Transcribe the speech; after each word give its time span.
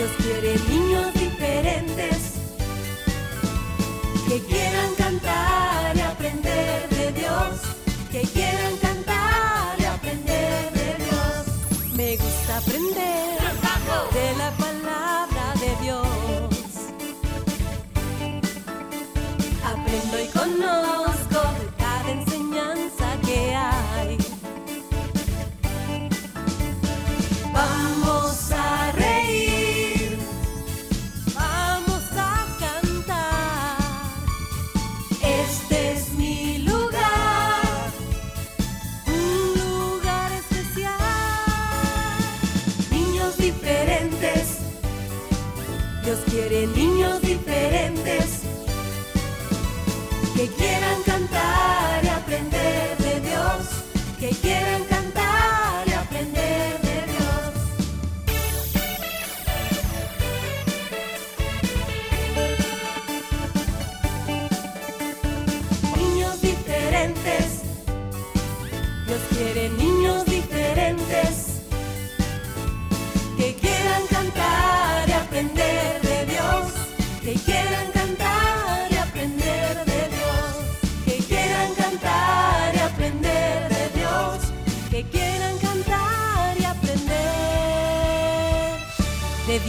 ellos 0.00 0.12
quieren 0.22 0.68
niños 0.68 1.19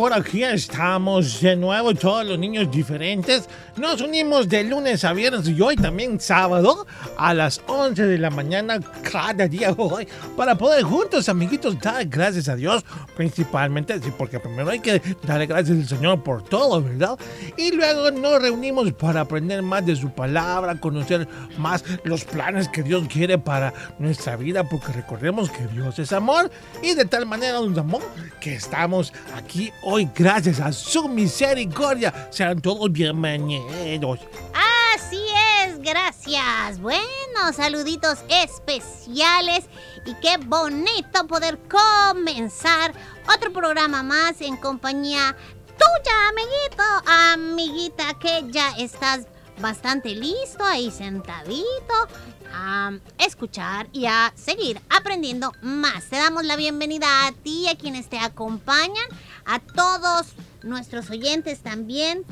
Por 0.00 0.14
aquí 0.14 0.42
estamos 0.42 1.42
de 1.42 1.54
nuevo, 1.56 1.92
todos 1.94 2.24
los 2.24 2.38
niños 2.38 2.70
diferentes. 2.70 3.46
Nos 3.76 4.00
unimos 4.00 4.48
de 4.48 4.64
lunes 4.64 5.04
a 5.04 5.12
viernes 5.12 5.46
y 5.46 5.60
hoy 5.60 5.76
también 5.76 6.18
sábado 6.18 6.86
a 7.18 7.34
las 7.34 7.60
11 7.66 8.06
de 8.06 8.16
la 8.16 8.30
mañana 8.30 8.80
cada 9.02 9.46
día 9.46 9.74
hoy 9.76 10.08
para 10.38 10.54
poder 10.54 10.84
juntos, 10.84 11.28
amiguitos, 11.28 11.78
dar 11.78 12.06
gracias 12.06 12.48
a 12.48 12.56
Dios 12.56 12.82
principalmente, 13.14 14.00
sí, 14.00 14.10
porque 14.16 14.40
primero 14.40 14.70
hay 14.70 14.80
que 14.80 15.02
darle 15.22 15.44
gracias 15.44 15.76
al 15.76 15.86
Señor 15.86 16.22
por 16.22 16.44
todo, 16.44 16.82
¿verdad? 16.82 17.18
Y 17.58 17.72
luego 17.72 18.10
nos 18.10 18.40
reunimos 18.40 18.90
para 18.94 19.20
aprender 19.20 19.60
más 19.60 19.84
de 19.84 19.96
su 19.96 20.10
palabra, 20.10 20.80
conocer 20.80 21.28
más 21.58 21.84
los 22.04 22.24
planes 22.24 22.68
que 22.68 22.82
Dios 22.82 23.06
quiere 23.06 23.36
para 23.36 23.74
nuestra 23.98 24.36
vida, 24.36 24.64
porque 24.64 24.92
recordemos 24.92 25.50
que 25.50 25.66
Dios 25.66 25.98
es 25.98 26.14
amor 26.14 26.50
y 26.82 26.94
de 26.94 27.04
tal 27.04 27.26
manera 27.26 27.60
nos 27.60 27.76
amó 27.76 28.00
que 28.40 28.54
estamos 28.54 29.12
aquí 29.36 29.70
hoy 29.82 29.89
gracias 30.14 30.60
a 30.60 30.72
su 30.72 31.08
misericordia. 31.08 32.28
Sean 32.30 32.60
todos 32.60 32.90
bienvenidos. 32.92 34.20
Así 34.94 35.20
es, 35.62 35.80
gracias. 35.80 36.80
Bueno, 36.80 37.52
saluditos 37.54 38.18
especiales 38.28 39.64
y 40.06 40.14
qué 40.14 40.36
bonito 40.38 41.26
poder 41.26 41.58
comenzar 41.68 42.92
otro 43.34 43.52
programa 43.52 44.02
más 44.02 44.40
en 44.40 44.56
compañía 44.56 45.36
tuya, 45.66 46.28
amiguito, 46.28 46.82
amiguita, 47.06 48.14
que 48.20 48.44
ya 48.50 48.70
estás 48.78 49.26
bastante 49.60 50.14
listo 50.14 50.64
ahí 50.64 50.90
sentadito 50.90 51.94
a 52.52 52.92
escuchar 53.18 53.88
y 53.92 54.06
a 54.06 54.32
seguir 54.36 54.80
aprendiendo 54.88 55.52
más. 55.62 56.04
Te 56.04 56.16
damos 56.16 56.44
la 56.44 56.56
bienvenida 56.56 57.26
a 57.26 57.32
ti, 57.32 57.68
a 57.68 57.76
quienes 57.76 58.08
te 58.08 58.18
acompañan, 58.18 59.06
a 59.44 59.58
todos 59.58 60.34
nuestros 60.62 61.10
oyentes 61.10 61.60
también 61.60 62.24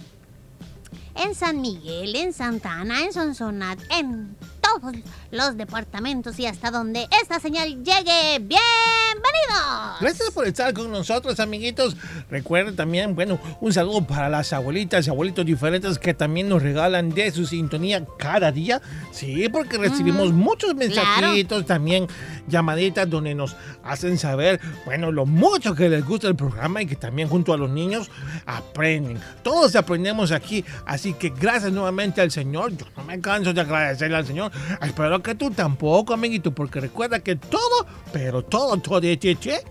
en 1.14 1.34
San 1.34 1.60
Miguel, 1.60 2.14
en 2.16 2.32
Santana, 2.32 3.02
en 3.02 3.12
Sonsonat, 3.12 3.78
en 3.90 4.36
todos 4.60 4.94
los 5.30 5.56
departamentos 5.56 6.38
y 6.38 6.46
hasta 6.46 6.70
donde 6.70 7.06
esta 7.22 7.38
señal 7.38 7.68
llegue. 7.84 8.38
¡Bienvenidos! 8.38 10.00
Gracias 10.00 10.30
por 10.30 10.46
estar 10.46 10.72
con 10.72 10.90
nosotros, 10.90 11.38
amiguitos. 11.40 11.96
Recuerden 12.30 12.76
también, 12.76 13.14
bueno, 13.14 13.38
un 13.60 13.72
saludo 13.72 14.06
para 14.06 14.28
las 14.28 14.52
abuelitas 14.52 15.06
y 15.06 15.10
abuelitos 15.10 15.44
diferentes 15.44 15.98
que 15.98 16.14
también 16.14 16.48
nos 16.48 16.62
regalan 16.62 17.10
de 17.10 17.30
su 17.30 17.46
sintonía 17.46 18.06
cada 18.18 18.52
día. 18.52 18.80
Sí, 19.12 19.48
porque 19.50 19.76
recibimos 19.76 20.32
muchos 20.32 20.74
mensajitos, 20.74 21.66
también 21.66 22.06
llamaditas 22.46 23.08
donde 23.08 23.34
nos 23.34 23.56
hacen 23.82 24.18
saber, 24.18 24.60
bueno, 24.86 25.12
lo 25.12 25.26
mucho 25.26 25.74
que 25.74 25.88
les 25.88 26.04
gusta 26.04 26.28
el 26.28 26.36
programa 26.36 26.82
y 26.82 26.86
que 26.86 26.96
también 26.96 27.28
junto 27.28 27.52
a 27.52 27.58
los 27.58 27.70
niños 27.70 28.10
aprenden. 28.46 29.20
Todos 29.42 29.76
aprendemos 29.76 30.32
aquí, 30.32 30.64
así 30.86 31.12
que 31.12 31.30
gracias 31.30 31.72
nuevamente 31.72 32.20
al 32.20 32.30
Señor. 32.30 32.76
Yo 32.76 32.86
no 32.96 33.04
me 33.04 33.20
canso 33.20 33.52
de 33.52 33.60
agradecerle 33.60 34.16
al 34.16 34.26
Señor. 34.26 34.52
Espero 34.80 35.17
que 35.22 35.34
tú 35.34 35.50
tampoco, 35.50 36.14
amiguito, 36.14 36.54
porque 36.54 36.80
recuerda 36.80 37.20
que 37.20 37.36
todo, 37.36 37.86
pero 38.12 38.42
todo, 38.42 38.76
todo, 38.78 39.00
che, 39.00 39.36
che, 39.36 39.62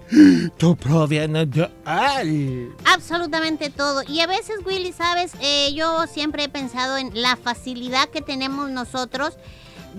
todo 0.57 0.75
proviene 0.75 1.45
de 1.45 1.69
Él. 2.21 2.71
Absolutamente 2.85 3.69
todo. 3.69 4.01
Y 4.07 4.19
a 4.21 4.27
veces, 4.27 4.57
Willy, 4.65 4.91
sabes, 4.93 5.33
Eh, 5.41 5.73
yo 5.73 6.07
siempre 6.07 6.43
he 6.43 6.49
pensado 6.49 6.97
en 6.97 7.11
la 7.13 7.35
facilidad 7.35 8.09
que 8.09 8.21
tenemos 8.21 8.69
nosotros 8.69 9.37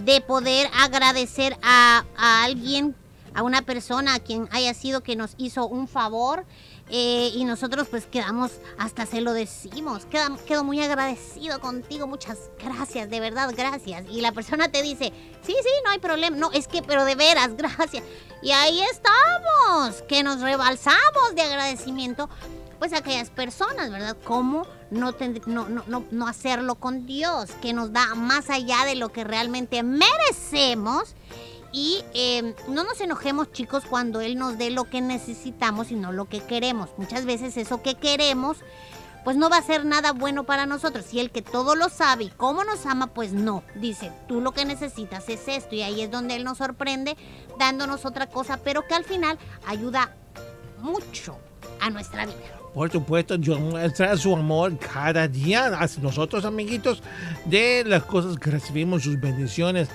de 0.04 0.20
poder 0.20 0.69
agradecer 0.78 1.56
a, 1.62 2.04
a 2.16 2.44
alguien, 2.44 2.94
a 3.34 3.42
una 3.42 3.62
persona, 3.62 4.14
a 4.14 4.20
quien 4.20 4.48
haya 4.53 4.75
sido 4.75 5.03
que 5.03 5.16
nos 5.16 5.34
hizo 5.38 5.66
un 5.66 5.88
favor. 5.88 6.44
Eh, 6.91 7.31
y 7.34 7.44
nosotros 7.44 7.88
pues 7.88 8.06
quedamos, 8.06 8.53
hasta 8.78 9.04
se 9.04 9.21
lo 9.21 9.32
decimos, 9.32 10.06
quedo 10.06 10.65
muy 10.65 10.81
agradecido 10.81 11.60
contigo, 11.60 12.06
muchas 12.06 12.50
gracias, 12.62 13.10
de 13.10 13.21
verdad, 13.21 13.53
gracias. 13.56 14.05
Y 14.11 14.20
la 14.20 14.32
persona 14.32 14.70
te 14.70 14.82
dice, 14.82 15.12
sí, 15.43 15.55
sí, 15.62 15.69
no 15.85 15.90
hay 15.90 15.99
problema, 15.99 16.37
no, 16.37 16.50
es 16.52 16.67
que, 16.67 16.82
pero 16.82 17.05
de 17.05 17.14
veras, 17.14 17.50
gracias. 17.56 18.05
Y 18.43 18.52
ahí 18.52 18.81
estamos, 18.82 20.02
que 20.02 20.23
nos 20.23 20.40
rebalsamos 20.40 21.35
de 21.35 21.43
agradecimiento 21.43 22.29
pues 22.79 22.93
a 22.93 22.99
aquellas 22.99 23.31
personas, 23.31 23.90
¿verdad? 23.90 24.17
¿Cómo 24.25 24.67
no, 24.90 25.12
no, 25.46 25.69
no, 25.69 25.82
no, 25.87 26.05
no 26.11 26.29
hacerlo 26.29 26.76
con 26.76 27.06
Dios, 27.06 27.50
que 27.61 27.73
nos 27.73 27.93
da 27.93 28.14
más 28.14 28.50
allá 28.50 28.85
de 28.85 28.94
lo 28.94 29.11
que 29.11 29.25
realmente 29.25 29.82
merecemos? 29.82 31.14
Y 31.73 32.03
eh, 32.15 32.55
no 32.69 32.85
nos 32.85 33.00
enojemos, 33.00 33.53
chicos, 33.53 33.85
cuando 33.88 34.20
Él 34.20 34.38
nos 34.38 34.56
dé 34.56 34.70
lo 34.70 34.85
que 34.85 35.00
necesitamos 35.00 35.91
y 35.91 35.97
no 35.97 36.12
lo 36.12 36.26
que 36.26 36.41
queremos. 36.41 36.91
Muchas 36.97 37.26
veces 37.26 37.56
eso 37.56 37.82
que 37.82 37.94
queremos, 37.94 38.59
pues 39.25 39.37
no 39.37 39.50
va 39.50 39.59
a 39.59 39.62
ser 39.62 39.85
nada 39.85 40.12
bueno 40.12 40.44
para 40.44 40.65
nosotros. 40.65 41.12
Y 41.12 41.20
el 41.20 41.31
que 41.31 41.43
todo 41.43 41.75
lo 41.75 41.91
sabe 41.91 42.25
y 42.25 42.31
cómo 42.31 42.65
nos 42.65 42.87
ama, 42.87 43.09
pues 43.09 43.32
no. 43.32 43.62
Dice, 43.75 44.12
tú 44.26 44.41
lo 44.41 44.53
que 44.53 44.65
necesitas 44.65 45.29
es 45.29 45.47
esto. 45.47 45.75
Y 45.75 45.82
ahí 45.82 46.00
es 46.00 46.11
donde 46.11 46.37
Él 46.37 46.44
nos 46.44 46.59
sorprende 46.59 47.17
dándonos 47.59 48.06
otra 48.06 48.29
cosa, 48.29 48.59
pero 48.64 48.87
que 48.87 48.94
al 48.94 49.05
final 49.05 49.38
ayuda 49.67 50.17
mucho 50.81 51.37
a 51.81 51.91
nuestra 51.91 52.25
vida. 52.25 52.59
Por 52.73 52.91
supuesto, 52.93 53.37
Dios 53.37 53.59
muestra 53.61 54.17
su 54.17 54.35
amor 54.35 54.79
cada 54.79 55.26
día 55.26 55.67
hacia 55.67 56.03
nosotros, 56.03 56.44
amiguitos, 56.44 57.03
de 57.44 57.82
las 57.85 58.05
cosas 58.05 58.38
que 58.38 58.50
recibimos, 58.50 59.03
sus 59.03 59.21
bendiciones. 59.21 59.88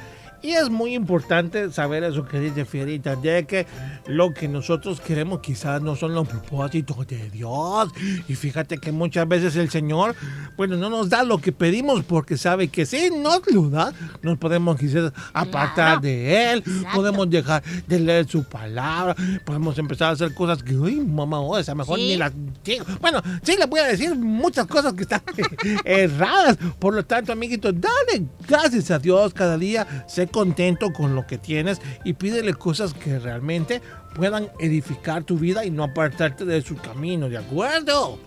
Y 0.43 0.51
es 0.51 0.69
muy 0.69 0.93
importante 0.93 1.71
saber 1.71 2.03
eso 2.03 2.25
que 2.25 2.37
dice 2.39 2.65
Fierita, 2.65 3.15
de 3.15 3.45
que 3.47 3.65
lo 4.07 4.33
que 4.33 4.49
nosotros 4.49 4.99
queremos 4.99 5.39
quizás 5.39 5.81
no 5.81 5.95
son 5.95 6.13
los 6.13 6.27
propósitos 6.27 7.07
de 7.07 7.29
Dios. 7.29 7.89
Y 8.27 8.35
fíjate 8.35 8.77
que 8.77 8.91
muchas 8.91 9.25
veces 9.25 9.55
el 9.55 9.69
Señor, 9.69 10.15
bueno, 10.57 10.75
no 10.75 10.89
nos 10.89 11.09
da 11.09 11.23
lo 11.23 11.37
que 11.37 11.53
pedimos 11.53 12.03
porque 12.03 12.35
sabe 12.37 12.67
que 12.67 12.85
si 12.85 13.09
nos 13.09 13.41
lo 13.53 13.69
da, 13.69 13.93
nos 14.21 14.37
podemos 14.37 14.77
quizás 14.77 15.13
apartar 15.33 15.73
Claro. 15.73 16.01
de 16.01 16.51
Él, 16.51 16.57
Exacto. 16.59 16.87
podemos 16.93 17.29
dejar 17.29 17.63
de 17.87 17.99
leer 18.01 18.27
su 18.27 18.43
palabra, 18.43 19.15
podemos 19.45 19.77
empezar 19.77 20.09
a 20.09 20.11
hacer 20.11 20.33
cosas 20.33 20.61
que, 20.61 20.75
uy, 20.75 20.95
mamá, 20.99 21.39
o 21.39 21.57
esa 21.57 21.73
mejor 21.73 21.97
Sí. 21.97 22.09
ni 22.09 22.17
las 22.17 22.33
digo. 22.65 22.85
Bueno, 22.99 23.21
sí 23.43 23.55
le 23.57 23.65
voy 23.65 23.79
a 23.79 23.85
decir 23.85 24.13
muchas 24.15 24.67
cosas 24.67 24.91
que 24.93 25.03
están 25.03 25.21
erradas. 25.85 26.57
Por 26.79 26.93
lo 26.95 27.05
tanto, 27.05 27.31
amiguito, 27.31 27.71
dale 27.71 28.25
gracias 28.47 28.91
a 28.91 28.99
Dios 28.99 29.33
cada 29.33 29.57
día. 29.57 30.05
Sé 30.07 30.27
contento 30.33 30.91
con 30.91 31.15
lo 31.15 31.25
que 31.25 31.37
tienes 31.37 31.79
y 32.03 32.13
pídele 32.13 32.53
cosas 32.53 32.93
que 32.93 33.19
realmente 33.19 33.81
puedan 34.15 34.49
edificar 34.59 35.23
tu 35.23 35.37
vida 35.37 35.63
y 35.63 35.71
no 35.71 35.85
apartarte 35.85 36.43
de 36.43 36.61
su 36.61 36.75
camino, 36.75 37.29
¿de 37.29 37.37
acuerdo? 37.37 38.19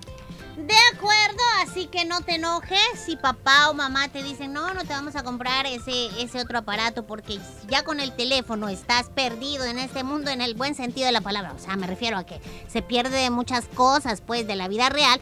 De 0.56 0.74
acuerdo, 0.94 1.42
así 1.62 1.86
que 1.86 2.06
no 2.06 2.22
te 2.22 2.36
enojes 2.36 2.78
si 3.04 3.16
papá 3.16 3.68
o 3.68 3.74
mamá 3.74 4.08
te 4.08 4.22
dicen, 4.22 4.54
no, 4.54 4.72
no 4.72 4.84
te 4.84 4.94
vamos 4.94 5.14
a 5.14 5.22
comprar 5.22 5.66
ese, 5.66 6.06
ese 6.18 6.40
otro 6.40 6.56
aparato 6.58 7.06
porque 7.06 7.38
ya 7.68 7.82
con 7.82 8.00
el 8.00 8.16
teléfono 8.16 8.70
estás 8.70 9.10
perdido 9.10 9.66
en 9.66 9.78
este 9.78 10.02
mundo 10.02 10.30
en 10.30 10.40
el 10.40 10.54
buen 10.54 10.74
sentido 10.74 11.04
de 11.04 11.12
la 11.12 11.20
palabra. 11.20 11.52
O 11.52 11.58
sea, 11.58 11.76
me 11.76 11.86
refiero 11.86 12.16
a 12.16 12.24
que 12.24 12.40
se 12.68 12.80
pierde 12.80 13.18
de 13.18 13.28
muchas 13.28 13.66
cosas, 13.66 14.22
pues, 14.22 14.46
de 14.46 14.56
la 14.56 14.66
vida 14.66 14.88
real. 14.88 15.20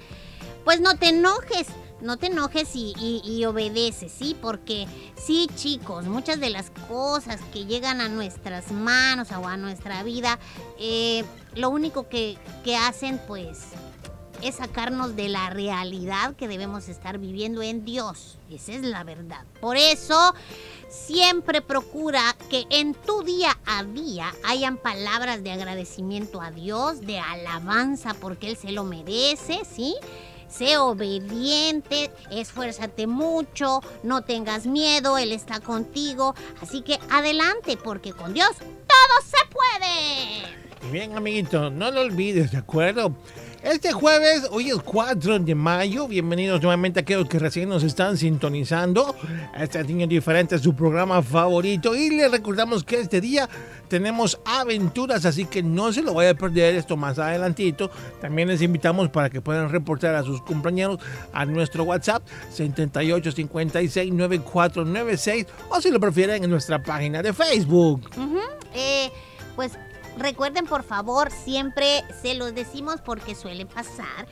Pues 0.65 0.81
no 0.81 0.97
te 0.97 1.09
enojes, 1.09 1.67
no 2.05 2.19
te 2.19 2.27
enojes 2.27 2.71
y, 2.75 3.45
obedeces, 3.47 4.13
¿sí? 4.13 4.37
Porque 4.41 4.87
sí, 5.17 5.49
chicos, 5.57 6.05
muchas 6.05 6.39
de 6.39 6.51
las 6.51 6.71
cosas 6.89 7.41
que 7.53 7.65
llegan 7.65 8.01
a 8.01 8.09
nuestras 8.09 8.71
manos 8.71 9.33
o 9.33 9.49
a 9.49 9.57
nuestra 9.57 10.03
vida, 10.03 10.39
eh, 10.79 11.25
lo 11.55 11.71
único 11.71 12.09
que, 12.09 12.37
que 12.63 12.77
hacen, 12.77 13.19
pues, 13.27 13.59
es 14.43 14.57
sacarnos 14.57 15.17
de 15.17 15.31
la 15.31 15.49
realidad 15.49 16.37
que 16.37 16.47
debemos 16.47 16.89
estar 16.89 17.19
viviendo 17.19 17.63
en 17.63 17.87
Dios. 17.87 18.37
Esa 18.51 18.73
es 18.73 18.83
la 18.83 19.03
verdad. 19.03 19.43
Por 19.61 19.79
eso, 19.79 20.35
siempre 20.91 21.63
procura 21.63 22.37
que 22.51 22.67
en 22.69 22.93
tu 22.93 23.23
día 23.23 23.59
a 23.65 23.83
día 23.85 24.31
hayan 24.45 24.77
palabras 24.77 25.43
de 25.43 25.53
agradecimiento 25.53 26.43
a 26.43 26.51
Dios, 26.51 27.01
de 27.01 27.19
alabanza 27.19 28.13
porque 28.13 28.49
Él 28.49 28.59
se 28.59 28.73
lo 28.73 28.85
merece, 28.85 29.63
¿sí? 29.65 29.97
Sé 30.57 30.79
obediente, 30.79 32.13
esfuérzate 32.31 33.09
mucho, 33.09 33.81
no 34.05 34.23
tengas 34.23 34.67
miedo, 34.67 35.19
Él 35.19 35.33
está 35.33 35.59
contigo. 35.59 36.35
Así 36.63 36.83
que 36.83 37.01
adelante, 37.11 37.77
porque 37.77 38.13
con 38.13 38.35
Dios 38.35 38.51
todo 38.59 39.17
se 39.25 39.37
puede. 39.51 40.93
Bien, 40.93 41.17
amiguito, 41.17 41.71
no 41.71 41.91
lo 41.91 42.03
olvides, 42.03 42.53
¿de 42.53 42.59
acuerdo? 42.59 43.17
Este 43.65 43.93
jueves, 43.93 44.47
hoy 44.51 44.69
es 44.69 44.77
4 44.77 45.39
de 45.39 45.55
mayo, 45.55 46.07
bienvenidos 46.07 46.61
nuevamente 46.61 47.01
a 47.01 47.03
aquellos 47.03 47.27
que 47.27 47.39
recién 47.39 47.71
nos 47.71 47.83
están 47.83 48.19
sintonizando. 48.19 49.17
Este 49.57 49.83
Niño 49.85 50.07
Diferente 50.07 50.57
es 50.57 50.61
su 50.61 50.77
programa 50.77 51.23
favorito 51.23 51.97
y 51.97 52.11
les 52.11 52.31
recordamos 52.31 52.85
que 52.85 53.01
este 53.01 53.23
día 53.23 53.49
tenemos 53.89 54.39
aventuras, 54.45 55.25
así 55.25 55.47
que 55.47 55.63
no 55.63 55.95
se 55.95 56.03
lo 56.03 56.13
vaya 56.13 56.33
a 56.33 56.35
perder 56.35 56.75
esto 56.75 56.99
más 56.99 57.19
adelantito. 57.19 57.91
También 58.21 58.49
les 58.49 58.61
invitamos 58.61 59.09
para 59.09 59.31
que 59.31 59.41
puedan 59.41 59.71
reportar 59.71 60.15
a 60.15 60.23
sus 60.23 60.43
compañeros 60.43 60.99
a 61.33 61.47
nuestro 61.47 61.85
WhatsApp 61.85 62.23
78569496 62.55 65.47
o 65.71 65.81
si 65.81 65.91
lo 65.91 65.99
prefieren 65.99 66.45
en 66.45 66.51
nuestra 66.51 66.83
página 66.83 67.23
de 67.23 67.33
Facebook. 67.33 68.11
Ujú, 68.15 68.41
eh, 68.75 69.11
pues 69.57 69.73
recuerden 70.19 70.67
por 70.67 70.83
favor, 70.83 71.31
siempre 71.31 72.05
se 72.23 72.35
los 72.35 72.55
decimos 72.55 73.01
porque 73.05 73.35
suele 73.35 73.67
pasar, 73.67 74.27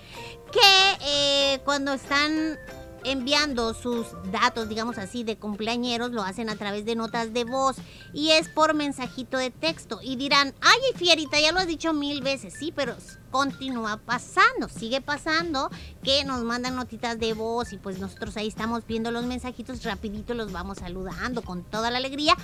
que 0.50 0.98
eh, 1.04 1.60
cuando 1.64 1.92
están 1.92 2.58
enviando 3.04 3.74
sus 3.74 4.06
datos, 4.30 4.68
digamos 4.68 4.98
así, 4.98 5.24
de 5.24 5.36
cumpleañeros, 5.36 6.10
lo 6.12 6.22
hacen 6.22 6.48
a 6.48 6.56
través 6.56 6.84
de 6.84 6.94
notas 6.94 7.32
de 7.32 7.44
voz 7.44 7.76
y 8.12 8.30
es 8.30 8.48
por 8.48 8.74
mensajito 8.74 9.38
de 9.38 9.50
texto. 9.50 10.00
Y 10.02 10.16
dirán, 10.16 10.54
ay, 10.60 10.80
Fierita, 10.96 11.40
ya 11.40 11.52
lo 11.52 11.58
has 11.58 11.66
dicho 11.66 11.92
mil 11.92 12.22
veces, 12.22 12.54
sí, 12.54 12.72
pero 12.74 12.94
continúa 13.32 13.96
pasando, 13.96 14.68
sigue 14.68 15.00
pasando 15.00 15.68
que 16.04 16.24
nos 16.24 16.44
mandan 16.44 16.76
notitas 16.76 17.18
de 17.18 17.32
voz 17.32 17.72
y 17.72 17.78
pues 17.78 17.98
nosotros 17.98 18.36
ahí 18.36 18.46
estamos 18.46 18.86
viendo 18.86 19.10
los 19.10 19.24
mensajitos, 19.24 19.82
rapidito 19.82 20.34
los 20.34 20.52
vamos 20.52 20.78
saludando 20.78 21.42
con 21.42 21.64
toda 21.64 21.90
la 21.90 21.98
alegría, 21.98 22.34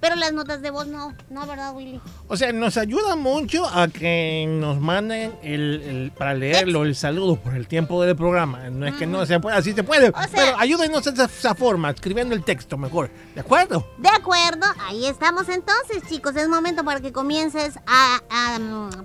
pero 0.00 0.14
las 0.14 0.32
notas 0.32 0.62
de 0.62 0.70
voz 0.70 0.86
no, 0.86 1.12
no, 1.28 1.46
¿verdad, 1.46 1.74
Willy? 1.74 2.00
O 2.28 2.36
sea, 2.36 2.52
nos 2.52 2.76
ayuda 2.78 3.16
mucho 3.16 3.66
a 3.66 3.88
que 3.88 4.46
nos 4.48 4.80
manden 4.80 5.34
el, 5.42 5.82
el- 5.82 6.12
para 6.16 6.32
leerlo 6.34 6.84
el 6.84 6.94
saludo 6.94 7.36
por 7.36 7.54
el 7.54 7.66
tiempo 7.66 8.02
del 8.02 8.14
programa. 8.16 8.70
No 8.70 8.86
es 8.86 8.94
que 8.94 9.06
no 9.06 9.26
se 9.26 9.40
pueda, 9.40 9.56
así 9.56 9.72
se 9.72 9.82
puede. 9.82 10.12
sea- 10.12 10.28
pero 10.32 10.58
ayúdenos 10.58 11.04
de 11.04 11.10
esa, 11.10 11.24
esa 11.24 11.54
forma, 11.54 11.90
escribiendo 11.90 12.34
el 12.34 12.44
texto 12.44 12.78
mejor. 12.78 13.10
¿De 13.34 13.40
acuerdo? 13.40 13.84
De 13.98 14.08
acuerdo, 14.08 14.64
ahí 14.86 15.06
estamos 15.06 15.48
entonces, 15.48 16.02
chicos. 16.08 16.36
Es 16.36 16.48
momento 16.48 16.84
para 16.84 17.00
que 17.00 17.12
comiences 17.12 17.76
a, 17.86 18.20
a, 18.30 18.58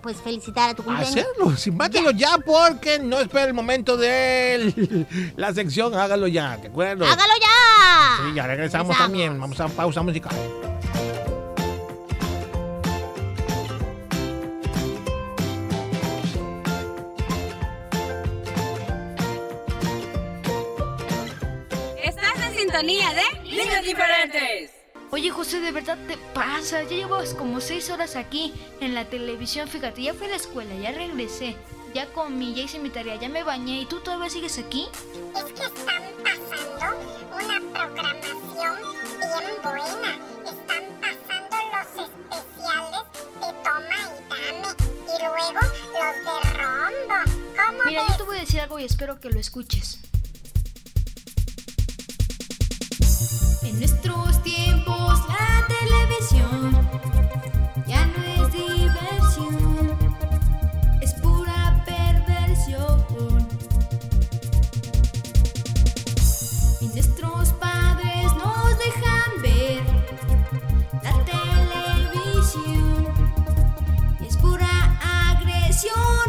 pues 0.03 0.17
felicitar 0.21 0.69
a 0.69 0.75
tu 0.75 0.83
cumpleaños. 0.83 1.25
Hacerlo, 1.31 1.57
simpátelo 1.57 2.12
ya. 2.12 2.38
porque 2.45 3.00
no 3.00 3.19
espera 3.19 3.45
el 3.45 3.54
momento 3.54 3.98
de 3.98 4.95
la 5.36 5.54
sección. 5.54 5.94
Hágalo 5.95 6.28
ya, 6.28 6.57
¿de 6.57 6.68
acuerdo? 6.68 7.06
¡Hágalo 7.06 7.33
ya! 7.42 8.18
Sí, 8.28 8.33
ya 8.36 8.48
regresamos, 8.48 8.88
Regresamos. 8.89 8.98
también. 8.98 9.39
Vamos 9.39 9.60
a 9.60 9.68
pausa 9.69 10.01
musical. 10.01 10.36
Estás 22.04 22.36
en 22.48 22.54
sintonía 22.57 23.10
de 23.13 23.50
Niños 23.50 23.83
diferentes. 23.83 24.72
Oye 25.11 25.29
José, 25.29 25.59
¿de 25.59 25.71
verdad 25.73 25.97
te 26.07 26.17
pasa? 26.33 26.83
Ya 26.83 26.89
llevas 26.95 27.33
como 27.33 27.59
seis 27.59 27.89
horas 27.89 28.15
aquí 28.15 28.53
en 28.79 28.93
la 28.93 29.05
televisión. 29.05 29.67
Fíjate, 29.67 30.03
ya 30.03 30.13
fui 30.13 30.27
a 30.27 30.29
la 30.29 30.35
escuela, 30.37 30.73
ya 30.75 30.91
regresé, 30.91 31.57
ya 31.93 32.05
comí, 32.13 32.53
ya 32.53 32.63
hice 32.63 32.79
mi 32.79 32.89
tarea, 32.89 33.17
ya 33.17 33.27
me 33.27 33.43
bañé 33.43 33.81
y 33.81 33.85
tú 33.85 33.99
todavía 33.99 34.29
sigues 34.29 34.57
aquí. 34.57 34.87
Es 35.35 35.43
que 35.43 35.63
están 35.63 36.03
pasando 36.23 36.97
una 37.33 37.59
programación 37.73 38.77
bien 39.19 39.51
buena. 39.61 40.17
Están 40.45 40.83
pasando 41.01 41.57
los 41.73 42.07
especiales 42.07 43.03
de 43.41 43.49
toma 43.63 43.99
y 43.99 44.30
dame. 44.30 44.68
Y 45.07 45.19
luego 45.19 45.59
los 45.59 46.15
de 46.25 46.35
rombo. 46.57 47.19
¿Cómo 47.57 47.83
Mira, 47.85 48.01
ves? 48.03 48.11
yo 48.11 48.18
te 48.18 48.23
voy 48.23 48.37
a 48.37 48.39
decir 48.39 48.59
algo 48.61 48.80
y 48.80 48.85
espero 48.85 49.19
que 49.19 49.30
lo 49.30 49.39
escuches. 49.41 49.99
En 53.63 53.78
nuestros 53.78 54.42
tiempos 54.42 55.19
la 55.28 55.68
televisión 55.68 56.90
ya 57.87 58.06
no 58.07 58.23
es 58.23 58.51
diversión, 58.51 59.97
es 61.01 61.13
pura 61.16 61.83
perversión. 61.85 63.47
Y 66.81 66.87
nuestros 66.87 67.54
padres 67.54 68.33
nos 68.37 68.78
dejan 68.80 69.42
ver 69.44 69.83
la 71.04 71.13
televisión, 71.25 73.07
y 74.19 74.25
es 74.25 74.37
pura 74.37 74.99
agresión. 75.30 76.25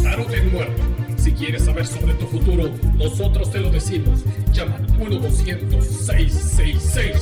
Claro 0.00 0.26
que 0.28 0.42
muerto. 0.42 0.91
¿Quieres 1.42 1.64
saber 1.64 1.84
sobre 1.84 2.14
tu 2.14 2.26
futuro? 2.28 2.70
Nosotros 2.94 3.50
te 3.50 3.58
lo 3.58 3.68
decimos. 3.68 4.20
Llama 4.52 4.78
1 5.00 5.18
200 5.18 5.84
666 5.84 7.21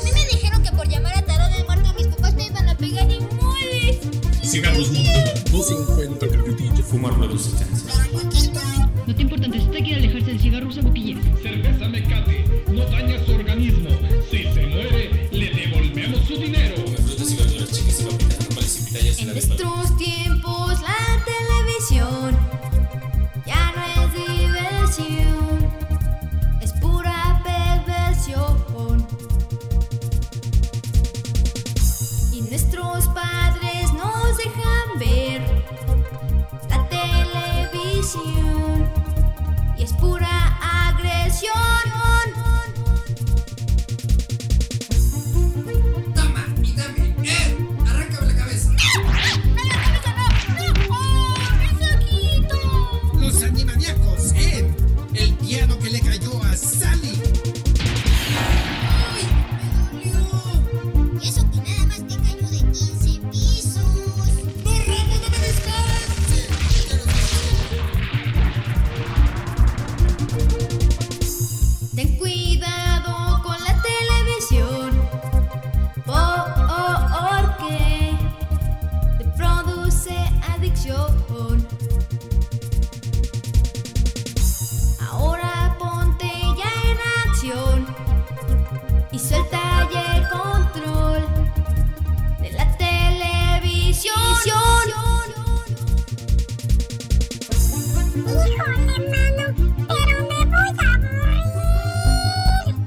televisión. 94.43 94.71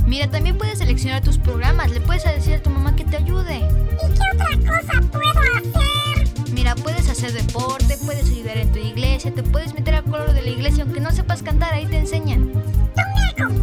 Mira, 0.06 0.30
también 0.30 0.58
puedes 0.58 0.78
seleccionar 0.78 1.24
tus 1.24 1.38
programas. 1.38 1.90
Le 1.92 2.00
puedes 2.02 2.24
decir 2.24 2.56
a 2.56 2.62
tu 2.62 2.70
mamá 2.70 2.96
que 2.96 3.04
te 3.04 3.18
ayude. 3.18 3.58
¿Y 3.58 4.14
qué 4.14 4.22
otra 4.34 4.58
cosa 4.58 5.02
puedo 5.12 5.40
hacer? 5.56 6.52
Mira, 6.54 6.76
puedes 6.76 7.10
hacer 7.10 7.34
deporte, 7.34 7.98
puedes 8.06 8.30
ayudar 8.30 8.58
en 8.58 8.72
tu 8.72 8.78
iglesia, 8.80 9.34
te 9.34 9.42
puedes 9.42 9.74
meter 9.74 9.96
al 9.96 10.04
coro 10.04 10.32
de 10.32 10.42
la 10.44 10.50
iglesia, 10.50 10.84
aunque 10.84 11.00
no 11.00 11.12
sepas 11.12 11.42
cantar, 11.42 11.74
ahí 11.74 11.88
te 11.88 11.98
enseñan. 11.98 12.52
¿Tú 13.36 13.50
me 13.50 13.62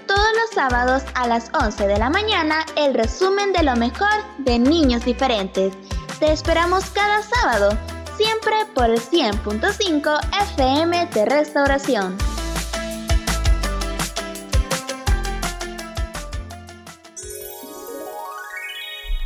los 0.33 0.49
sábados 0.53 1.03
a 1.13 1.27
las 1.27 1.51
11 1.53 1.87
de 1.87 1.97
la 1.97 2.09
mañana 2.09 2.65
el 2.75 2.93
resumen 2.93 3.51
de 3.53 3.63
lo 3.63 3.75
mejor 3.75 4.09
de 4.37 4.59
Niños 4.59 5.03
Diferentes. 5.03 5.73
Te 6.19 6.31
esperamos 6.31 6.85
cada 6.91 7.21
sábado, 7.21 7.77
siempre 8.17 8.53
por 8.73 8.89
el 8.89 8.99
100.5 8.99 10.19
FM 10.53 11.07
de 11.07 11.25
Restauración. 11.25 12.17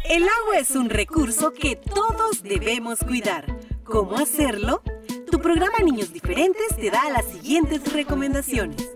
El 0.05 0.23
agua 0.23 0.59
es 0.59 0.71
un 0.71 0.89
recurso 0.89 1.51
que 1.51 1.75
todos 1.75 2.41
debemos 2.41 2.99
cuidar. 2.99 3.45
¿Cómo 3.83 4.17
hacerlo? 4.17 4.81
Tu 5.29 5.39
programa 5.39 5.79
Niños 5.79 6.13
Diferentes 6.13 6.75
te 6.75 6.89
da 6.89 7.09
las 7.09 7.25
siguientes 7.25 7.91
recomendaciones. 7.91 8.95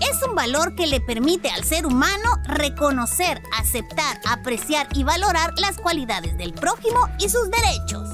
Es 0.00 0.22
un 0.26 0.34
valor 0.34 0.74
que 0.74 0.86
le 0.86 1.00
permite 1.00 1.50
al 1.50 1.62
ser 1.64 1.86
humano 1.86 2.36
reconocer, 2.44 3.42
aceptar, 3.58 4.20
apreciar 4.26 4.88
y 4.94 5.04
valorar 5.04 5.52
las 5.58 5.76
cualidades 5.76 6.36
del 6.38 6.54
prójimo 6.54 7.08
y 7.18 7.28
sus 7.28 7.50
derechos. 7.50 8.08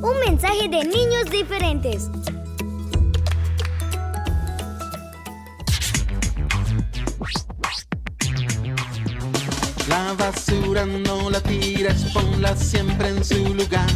Un 0.00 0.18
mensaje 0.20 0.68
de 0.68 0.84
niños 0.84 1.30
diferentes. 1.30 2.10
La 9.88 10.14
basura 10.14 10.84
no 10.84 11.30
la 11.30 11.40
tires, 11.40 12.04
ponla 12.12 12.56
siempre 12.56 13.08
en 13.08 13.24
su 13.24 13.54
lugar, 13.54 13.86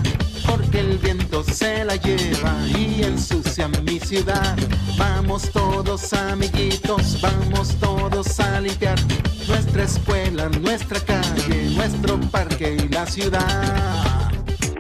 porque 0.51 0.81
el 0.81 0.99
viento 0.99 1.45
se 1.45 1.85
la 1.85 1.97
lleva 1.97 2.55
y 2.77 3.03
ensucia 3.05 3.69
mi 3.69 4.01
ciudad. 4.01 4.57
Vamos 4.99 5.51
todos 5.53 6.13
amiguitos, 6.13 7.21
vamos 7.21 7.77
todos 7.79 8.41
a 8.41 8.61
limpiar 8.61 8.99
nuestra 9.47 9.85
escuela, 9.85 10.49
nuestra 10.49 10.99
calle, 11.01 11.71
nuestro 11.75 12.21
parque 12.33 12.77
y 12.83 12.89
la 12.89 13.07
ciudad. 13.07 14.31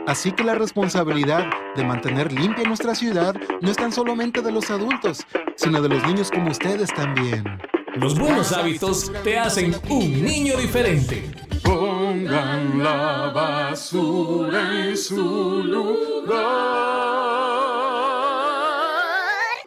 Así 0.07 0.33
que 0.33 0.43
la 0.43 0.55
responsabilidad 0.55 1.45
de 1.77 1.85
mantener 1.85 2.33
limpia 2.33 2.65
nuestra 2.65 2.95
ciudad 2.95 3.35
no 3.61 3.71
es 3.71 3.77
tan 3.77 3.93
solamente 3.93 4.43
de 4.43 4.50
los 4.50 4.71
adultos, 4.71 5.25
sino 5.55 5.81
de 5.81 5.89
los 5.89 6.05
niños 6.05 6.31
como 6.31 6.50
ustedes 6.50 6.93
también. 6.93 7.45
Los 7.97 8.18
buenos 8.18 8.52
hábitos 8.52 9.11
te 9.25 9.38
hacen 9.38 9.75
un 9.88 10.25
niño 10.25 10.56
diferente. 10.56 11.30
Pongan 11.62 12.82
la 12.82 13.32
basura 13.35 14.87
en 14.87 14.97
su 14.97 15.62
lugar. 15.64 16.40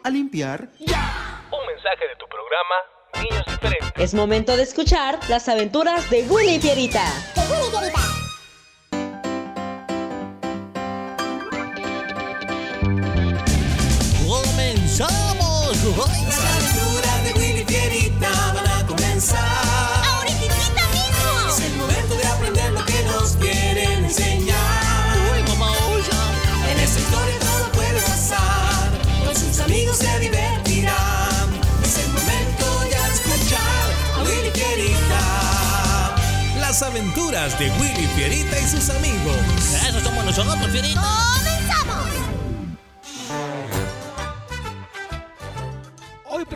A 0.02 0.10
limpiar. 0.10 0.68
Un 0.80 1.66
mensaje 1.66 2.08
de 2.08 2.16
tu 2.18 2.26
programa 2.28 2.74
Niños 3.22 3.44
Diferentes. 3.46 3.92
Es 3.96 4.14
momento 4.14 4.56
de 4.56 4.62
escuchar 4.62 5.18
las 5.28 5.48
aventuras 5.48 6.08
de 6.10 6.22
Willy 6.22 6.54
y 6.54 6.58
Pierita. 6.60 7.04
¡Comenzamos! 14.26 15.24
Las 15.74 15.84
aventuras 15.84 16.62
de 16.62 16.63
Fierita 17.74 18.30
van 18.54 18.68
a 18.68 18.86
comenzar. 18.86 19.40
¡Ahorita 19.40 20.54
mismo! 20.94 21.50
Es 21.50 21.58
el 21.60 21.74
momento 21.76 22.14
de 22.14 22.24
aprender 22.24 22.72
lo 22.72 22.84
que 22.84 23.02
nos 23.02 23.32
quieren 23.32 24.04
enseñar. 24.04 25.16
¡Uy, 25.34 25.42
mamá, 25.48 25.72
oye! 25.92 26.06
En 26.70 26.78
esta 26.78 27.00
historia 27.00 27.36
todo 27.40 27.72
puede 27.72 28.00
pasar. 28.02 28.92
Con 29.24 29.34
sus 29.34 29.58
amigos 29.58 29.96
se 29.96 30.18
divertirán. 30.20 31.48
Es 31.82 31.98
el 31.98 32.12
momento 32.12 32.64
ya 32.92 33.08
de 33.08 33.14
escuchar 33.14 33.86
a 34.14 34.22
Willy 34.22 34.50
Fierita. 34.52 36.14
Las 36.60 36.80
aventuras 36.80 37.58
de 37.58 37.70
Willy 37.72 38.06
Pierita 38.14 38.56
y 38.60 38.68
sus 38.68 38.88
amigos. 38.90 39.36
Eso 39.88 40.00
somos 40.00 40.24
nosotros, 40.24 40.70
Fierita. 40.70 41.00
¡Comenzamos! 41.00 41.43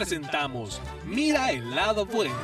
Presentamos 0.09 0.81
Mira 1.05 1.51
el 1.51 1.71
lado 1.75 2.07
bueno. 2.07 2.35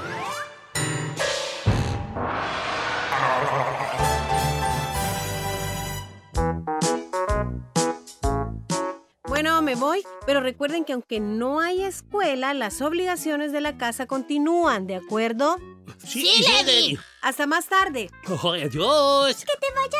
Bueno, 9.26 9.62
me 9.62 9.76
voy, 9.76 10.04
pero 10.26 10.40
recuerden 10.42 10.85
que 10.85 10.92
aunque 10.92 11.21
no 11.21 11.61
hay 11.61 11.83
escuela, 11.85 12.52
las 12.52 12.83
obligaciones 12.83 13.50
de 13.50 13.62
la 13.62 13.78
casa 13.78 14.06
continúan, 14.06 14.87
¿de 14.87 14.97
acuerdo? 14.97 15.56
Sí, 16.06 16.26
Sí, 16.26 16.44
Lady. 16.52 16.99
Hasta 17.23 17.47
más 17.47 17.66
tarde. 17.66 18.11
¡Oh, 18.28 18.50
adiós! 18.50 19.37
Que 19.38 19.56
te 19.59 19.68
vaya 19.75 19.99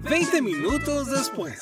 bien. 0.00 0.10
20 0.10 0.42
minutos 0.42 1.10
después. 1.10 1.60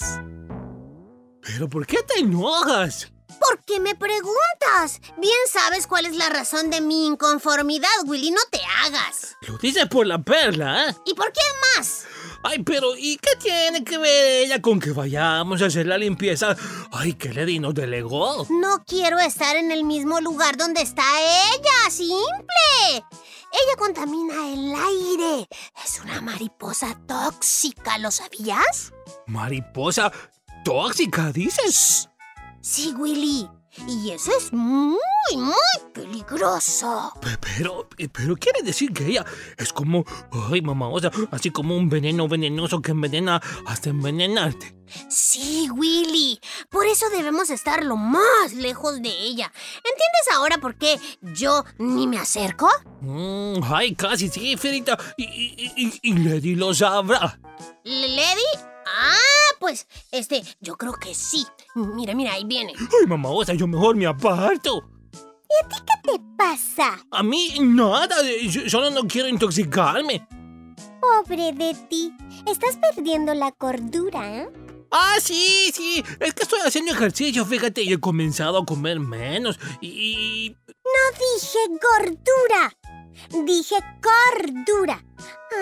¿Pero 1.40 1.68
por 1.70 1.86
qué 1.86 2.02
te 2.02 2.20
enojas? 2.20 3.10
¿Por 3.38 3.62
qué 3.64 3.80
me 3.80 3.94
preguntas? 3.94 5.00
Bien 5.18 5.38
sabes 5.50 5.86
cuál 5.86 6.06
es 6.06 6.16
la 6.16 6.28
razón 6.28 6.70
de 6.70 6.80
mi 6.80 7.06
inconformidad, 7.06 7.88
Willy, 8.06 8.30
no 8.30 8.40
te 8.50 8.60
hagas. 8.84 9.36
Lo 9.42 9.58
dices 9.58 9.86
por 9.86 10.06
la 10.06 10.22
perla, 10.22 10.88
¿eh? 10.88 10.96
¿Y 11.06 11.14
por 11.14 11.32
qué 11.32 11.40
más? 11.76 12.04
Ay, 12.42 12.62
pero 12.62 12.96
¿y 12.96 13.18
qué 13.18 13.36
tiene 13.36 13.84
que 13.84 13.98
ver 13.98 14.44
ella 14.46 14.62
con 14.62 14.80
que 14.80 14.92
vayamos 14.92 15.60
a 15.60 15.66
hacer 15.66 15.86
la 15.86 15.98
limpieza? 15.98 16.56
Ay, 16.90 17.12
que 17.14 17.32
Lady 17.32 17.58
nos 17.58 17.74
delegó. 17.74 18.46
No 18.48 18.82
quiero 18.86 19.18
estar 19.18 19.56
en 19.56 19.70
el 19.70 19.84
mismo 19.84 20.20
lugar 20.20 20.56
donde 20.56 20.80
está 20.80 21.04
ella, 21.20 21.90
simple. 21.90 23.04
Ella 23.52 23.76
contamina 23.76 24.52
el 24.52 24.74
aire. 24.74 25.48
Es 25.84 26.00
una 26.00 26.20
mariposa 26.20 26.98
tóxica, 27.06 27.98
¿lo 27.98 28.10
sabías? 28.10 28.92
Mariposa 29.26 30.10
tóxica, 30.64 31.32
dices. 31.32 32.09
Sí, 32.60 32.92
Willy. 32.96 33.48
Y 33.86 34.10
eso 34.10 34.32
es 34.36 34.52
muy, 34.52 34.98
muy 35.36 35.54
peligroso. 35.94 37.12
Pe- 37.20 37.38
Pero, 37.40 37.88
pero 38.12 38.36
quiere 38.36 38.62
decir 38.62 38.92
que 38.92 39.06
ella 39.06 39.24
es 39.56 39.72
como, 39.72 40.04
ay, 40.50 40.60
mamá, 40.60 40.88
o 40.88 40.98
sea, 40.98 41.12
así 41.30 41.50
como 41.52 41.76
un 41.76 41.88
veneno 41.88 42.26
venenoso 42.26 42.82
que 42.82 42.90
envenena 42.90 43.40
hasta 43.66 43.90
envenenarte. 43.90 44.74
Sí, 45.08 45.68
Willy. 45.72 46.40
Por 46.68 46.86
eso 46.86 47.08
debemos 47.10 47.48
estar 47.50 47.84
lo 47.84 47.96
más 47.96 48.52
lejos 48.54 49.00
de 49.00 49.08
ella. 49.08 49.52
¿Entiendes 49.76 50.34
ahora 50.34 50.58
por 50.58 50.74
qué 50.76 50.98
yo 51.22 51.64
ni 51.78 52.08
me 52.08 52.18
acerco? 52.18 52.68
Mm, 53.02 53.60
ay, 53.72 53.94
casi 53.94 54.28
sí, 54.28 54.56
Ferita. 54.56 54.98
Y, 55.16 55.24
y, 55.24 55.72
y, 55.76 56.00
y 56.02 56.12
Lady 56.14 56.56
lo 56.56 56.74
sabrá. 56.74 57.38
¿Lady? 57.84 58.42
Ah, 58.84 59.16
pues, 59.60 59.86
este, 60.10 60.42
yo 60.60 60.76
creo 60.76 60.94
que 60.94 61.14
sí. 61.14 61.46
Mira, 61.74 62.14
mira, 62.14 62.32
ahí 62.32 62.44
viene. 62.44 62.72
Ay, 62.76 63.06
mamá, 63.06 63.28
o 63.28 63.44
sea, 63.44 63.54
yo 63.54 63.66
mejor 63.66 63.94
me 63.94 64.06
aparto. 64.06 64.82
¿Y 65.12 65.64
a 65.64 65.68
ti 65.68 65.76
qué 65.86 66.12
te 66.12 66.20
pasa? 66.36 66.98
A 67.10 67.22
mí 67.22 67.54
nada, 67.60 68.16
yo 68.42 68.68
solo 68.68 68.90
no 68.90 69.02
quiero 69.02 69.28
intoxicarme. 69.28 70.26
Pobre 71.00 71.52
de 71.52 71.74
ti. 71.88 72.12
Estás 72.46 72.78
perdiendo 72.94 73.34
la 73.34 73.52
cordura. 73.52 74.38
¿eh? 74.38 74.48
Ah, 74.90 75.16
sí, 75.20 75.70
sí. 75.74 76.02
Es 76.18 76.34
que 76.34 76.42
estoy 76.42 76.60
haciendo 76.64 76.92
ejercicio, 76.92 77.44
fíjate, 77.44 77.82
y 77.82 77.92
he 77.92 78.00
comenzado 78.00 78.58
a 78.58 78.66
comer 78.66 78.98
menos. 78.98 79.58
Y. 79.80 80.56
No 80.66 81.18
dije 81.18 81.58
gordura. 81.68 82.72
Dije 83.44 83.76
cordura. 84.02 85.04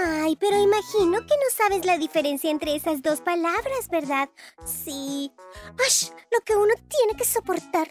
Ay, 0.05 0.37
pero 0.37 0.57
imagino 0.57 1.21
que 1.21 1.35
no 1.35 1.51
sabes 1.57 1.85
la 1.85 1.99
diferencia 1.99 2.51
entre 2.51 2.75
esas 2.75 3.03
dos 3.03 3.21
palabras, 3.21 3.89
¿verdad? 3.91 4.29
Sí. 4.65 5.33
Ay, 5.79 6.15
lo 6.31 6.41
que 6.45 6.57
uno 6.57 6.75
tiene 6.89 7.17
que 7.17 7.25
soportar. 7.25 7.89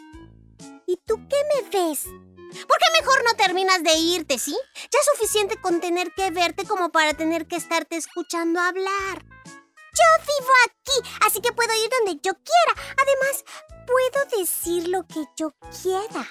¿Y 0.85 0.97
tú 1.05 1.15
qué 1.27 1.37
me 1.53 1.69
ves? 1.69 2.05
¿Por 2.05 2.77
qué 2.77 3.01
mejor 3.01 3.23
no 3.25 3.35
terminas 3.35 3.83
de 3.83 3.93
irte, 3.93 4.39
sí? 4.39 4.57
Ya 4.75 4.99
es 4.99 5.05
suficiente 5.13 5.57
con 5.57 5.81
tener 5.81 6.13
que 6.13 6.31
verte 6.31 6.65
como 6.65 6.89
para 6.89 7.13
tener 7.13 7.47
que 7.47 7.57
estarte 7.57 7.97
escuchando 7.97 8.59
hablar. 8.59 9.25
Yo 9.45 10.03
vivo 10.21 10.53
aquí, 10.65 11.09
así 11.25 11.41
que 11.41 11.51
puedo 11.51 11.73
ir 11.73 11.89
donde 11.89 12.21
yo 12.23 12.33
quiera. 12.33 12.93
Además, 13.01 13.43
puedo 13.85 14.39
decir 14.39 14.87
lo 14.87 15.05
que 15.07 15.25
yo 15.35 15.53
quiera. 15.81 16.25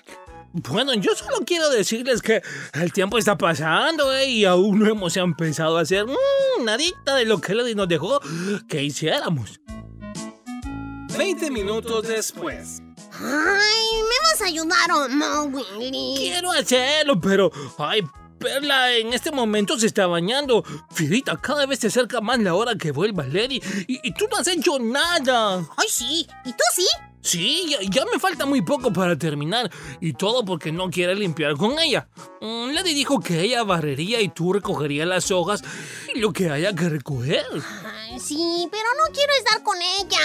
Bueno, 0.58 0.94
yo 0.94 1.14
solo 1.14 1.40
quiero 1.44 1.68
decirles 1.68 2.22
que 2.22 2.40
el 2.72 2.90
tiempo 2.90 3.18
está 3.18 3.36
pasando, 3.36 4.14
¿eh? 4.14 4.26
Y 4.26 4.46
aún 4.46 4.78
no 4.78 4.86
hemos 4.86 5.14
empezado 5.18 5.76
a 5.76 5.82
hacer 5.82 6.06
mm, 6.06 6.64
nadita 6.64 7.14
de 7.14 7.26
lo 7.26 7.42
que 7.42 7.54
Lady 7.54 7.74
nos 7.74 7.88
dejó 7.88 8.20
que 8.66 8.82
hiciéramos. 8.82 9.60
20 11.18 11.50
minutos 11.50 12.08
después. 12.08 12.80
Ay, 13.12 14.02
¿me 14.02 14.30
vas 14.30 14.40
a 14.42 14.46
ayudar 14.46 14.92
o 14.92 15.08
no, 15.08 15.44
Willy? 15.44 16.14
Quiero 16.16 16.50
hacerlo, 16.52 17.20
pero. 17.20 17.52
Ay, 17.76 18.02
Perla 18.38 18.94
en 18.94 19.12
este 19.12 19.32
momento 19.32 19.78
se 19.78 19.86
está 19.86 20.06
bañando. 20.06 20.64
Fidita, 20.90 21.38
cada 21.38 21.66
vez 21.66 21.80
se 21.80 21.88
acerca 21.88 22.22
más 22.22 22.38
la 22.38 22.54
hora 22.54 22.76
que 22.76 22.92
vuelva 22.92 23.26
Lady. 23.26 23.60
Y, 23.86 24.00
y 24.02 24.14
tú 24.14 24.26
no 24.30 24.38
has 24.38 24.48
hecho 24.48 24.78
nada. 24.78 25.66
Ay, 25.76 25.88
sí. 25.90 26.26
¿Y 26.46 26.52
tú 26.52 26.64
sí? 26.74 26.86
Sí, 27.20 27.66
ya, 27.68 27.78
ya 27.82 28.04
me 28.12 28.20
falta 28.20 28.46
muy 28.46 28.62
poco 28.62 28.92
para 28.92 29.16
terminar. 29.18 29.70
Y 30.00 30.12
todo 30.12 30.44
porque 30.44 30.70
no 30.70 30.90
quiere 30.90 31.14
limpiar 31.16 31.56
con 31.56 31.78
ella. 31.78 32.08
Mm, 32.40 32.70
Lady 32.70 32.94
dijo 32.94 33.18
que 33.20 33.40
ella 33.40 33.64
barrería 33.64 34.20
y 34.20 34.28
tú 34.28 34.52
recogerías 34.52 35.08
las 35.08 35.30
hojas 35.32 35.62
y 36.14 36.20
lo 36.20 36.32
que 36.32 36.50
haya 36.50 36.72
que 36.74 36.88
recoger. 36.88 37.44
Ay, 37.84 38.20
sí, 38.20 38.68
pero 38.70 38.84
no 39.04 39.12
quiero 39.12 39.32
estar 39.38 39.62
con 39.64 39.76
ella. 39.82 40.20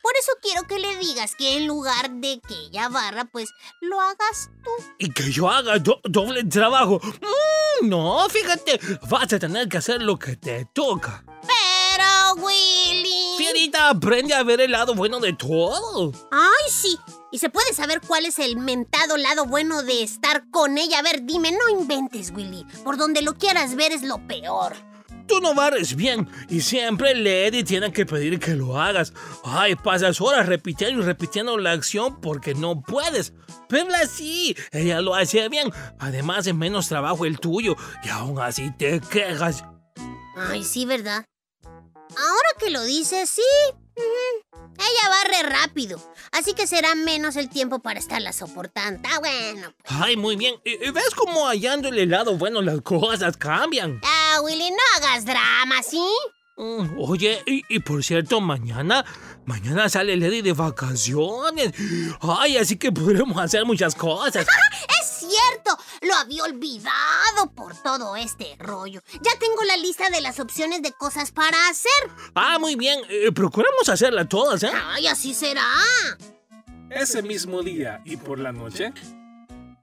Por 0.00 0.12
eso 0.20 0.32
quiero 0.40 0.62
que 0.68 0.78
le 0.78 0.96
digas 0.98 1.34
que 1.36 1.56
en 1.56 1.66
lugar 1.66 2.08
de 2.10 2.40
que 2.46 2.54
ella 2.66 2.88
barra, 2.88 3.24
pues 3.24 3.48
lo 3.80 4.00
hagas 4.00 4.50
tú. 4.62 4.70
Y 4.98 5.10
que 5.10 5.32
yo 5.32 5.50
haga 5.50 5.78
do- 5.80 6.00
doble 6.04 6.44
trabajo. 6.44 7.00
Mm, 7.02 7.88
no, 7.88 8.28
fíjate, 8.28 8.78
vas 9.08 9.32
a 9.32 9.38
tener 9.40 9.68
que 9.68 9.78
hacer 9.78 10.00
lo 10.02 10.18
que 10.18 10.36
te 10.36 10.66
toca. 10.72 11.23
Aprende 13.78 14.34
a 14.34 14.42
ver 14.42 14.60
el 14.60 14.72
lado 14.72 14.94
bueno 14.94 15.20
de 15.20 15.32
todo. 15.32 16.12
Ay, 16.30 16.70
sí. 16.70 16.98
¿Y 17.30 17.38
se 17.38 17.50
puede 17.50 17.72
saber 17.72 18.00
cuál 18.06 18.26
es 18.26 18.38
el 18.38 18.56
mentado 18.56 19.16
lado 19.16 19.46
bueno 19.46 19.82
de 19.82 20.02
estar 20.02 20.48
con 20.50 20.78
ella? 20.78 21.00
A 21.00 21.02
ver, 21.02 21.24
dime, 21.24 21.50
no 21.52 21.68
inventes, 21.68 22.30
Willy. 22.30 22.64
Por 22.84 22.96
donde 22.96 23.22
lo 23.22 23.34
quieras 23.34 23.74
ver 23.74 23.92
es 23.92 24.02
lo 24.02 24.24
peor. 24.26 24.74
Tú 25.26 25.40
no 25.40 25.54
barres 25.54 25.96
bien 25.96 26.28
y 26.50 26.60
siempre 26.60 27.14
Lady 27.14 27.64
tiene 27.64 27.92
que 27.92 28.04
pedir 28.04 28.38
que 28.38 28.54
lo 28.54 28.78
hagas. 28.78 29.14
Ay, 29.42 29.74
pasas 29.74 30.20
horas 30.20 30.46
repitiendo 30.46 31.02
y 31.02 31.04
repitiendo 31.04 31.56
la 31.56 31.72
acción 31.72 32.20
porque 32.20 32.54
no 32.54 32.82
puedes. 32.82 33.32
Perla 33.68 34.06
sí, 34.06 34.54
ella 34.70 35.00
lo 35.00 35.14
hace 35.14 35.48
bien. 35.48 35.72
Además 35.98 36.46
es 36.46 36.54
menos 36.54 36.88
trabajo 36.88 37.24
el 37.24 37.40
tuyo 37.40 37.74
y 38.04 38.10
aún 38.10 38.38
así 38.38 38.70
te 38.72 39.00
quejas. 39.00 39.64
Ay, 40.36 40.62
sí, 40.62 40.84
¿verdad? 40.84 41.24
Ahora 42.10 42.48
que 42.58 42.70
lo 42.70 42.82
dices, 42.84 43.28
sí. 43.30 43.42
Ella 43.96 45.08
barre 45.08 45.42
rápido, 45.48 46.00
así 46.32 46.52
que 46.52 46.66
será 46.66 46.94
menos 46.96 47.36
el 47.36 47.48
tiempo 47.48 47.78
para 47.78 48.00
estarla 48.00 48.32
soportando. 48.32 48.96
Está 48.96 49.20
bueno. 49.20 49.72
Ay, 49.84 50.16
muy 50.16 50.34
bien. 50.36 50.56
¿Y- 50.64 50.84
y 50.84 50.90
¿Ves 50.90 51.14
cómo 51.14 51.46
hallándole 51.46 52.02
el 52.02 52.10
lado 52.10 52.36
bueno 52.36 52.60
las 52.60 52.80
cosas 52.80 53.36
cambian? 53.36 54.00
Ah, 54.04 54.40
Willy, 54.42 54.70
no 54.70 54.76
hagas 54.96 55.24
drama, 55.24 55.82
¿sí? 55.88 56.04
Mm, 56.56 56.98
Oye, 56.98 57.42
y, 57.46 57.62
y 57.68 57.80
por 57.80 58.02
cierto, 58.04 58.40
mañana, 58.40 59.04
mañana 59.44 59.88
sale 59.88 60.16
Lady 60.16 60.42
de 60.42 60.52
vacaciones. 60.52 61.72
Ay, 62.20 62.56
así 62.56 62.76
que 62.76 62.90
podremos 62.92 63.38
hacer 63.38 63.64
muchas 63.64 63.94
cosas. 63.94 64.44
Es 65.00 65.30
cierto, 65.30 65.76
lo 66.04 66.14
había 66.14 66.44
olvidado 66.44 67.50
por 67.54 67.74
todo 67.82 68.16
este 68.16 68.56
rollo. 68.58 69.02
Ya 69.22 69.38
tengo 69.38 69.62
la 69.64 69.76
lista 69.76 70.08
de 70.10 70.20
las 70.20 70.40
opciones 70.40 70.82
de 70.82 70.92
cosas 70.92 71.32
para 71.32 71.68
hacer. 71.68 71.92
Ah, 72.34 72.58
muy 72.58 72.76
bien. 72.76 73.00
eh, 73.08 73.32
procuramos 73.32 73.88
hacerlas 73.88 74.28
todas, 74.28 74.62
¿eh? 74.62 74.72
Ay, 74.72 75.06
así 75.06 75.34
será. 75.34 75.66
Ese 76.90 77.22
mismo 77.22 77.62
día 77.62 78.00
y 78.04 78.16
por 78.16 78.38
la 78.38 78.52
noche, 78.52 78.92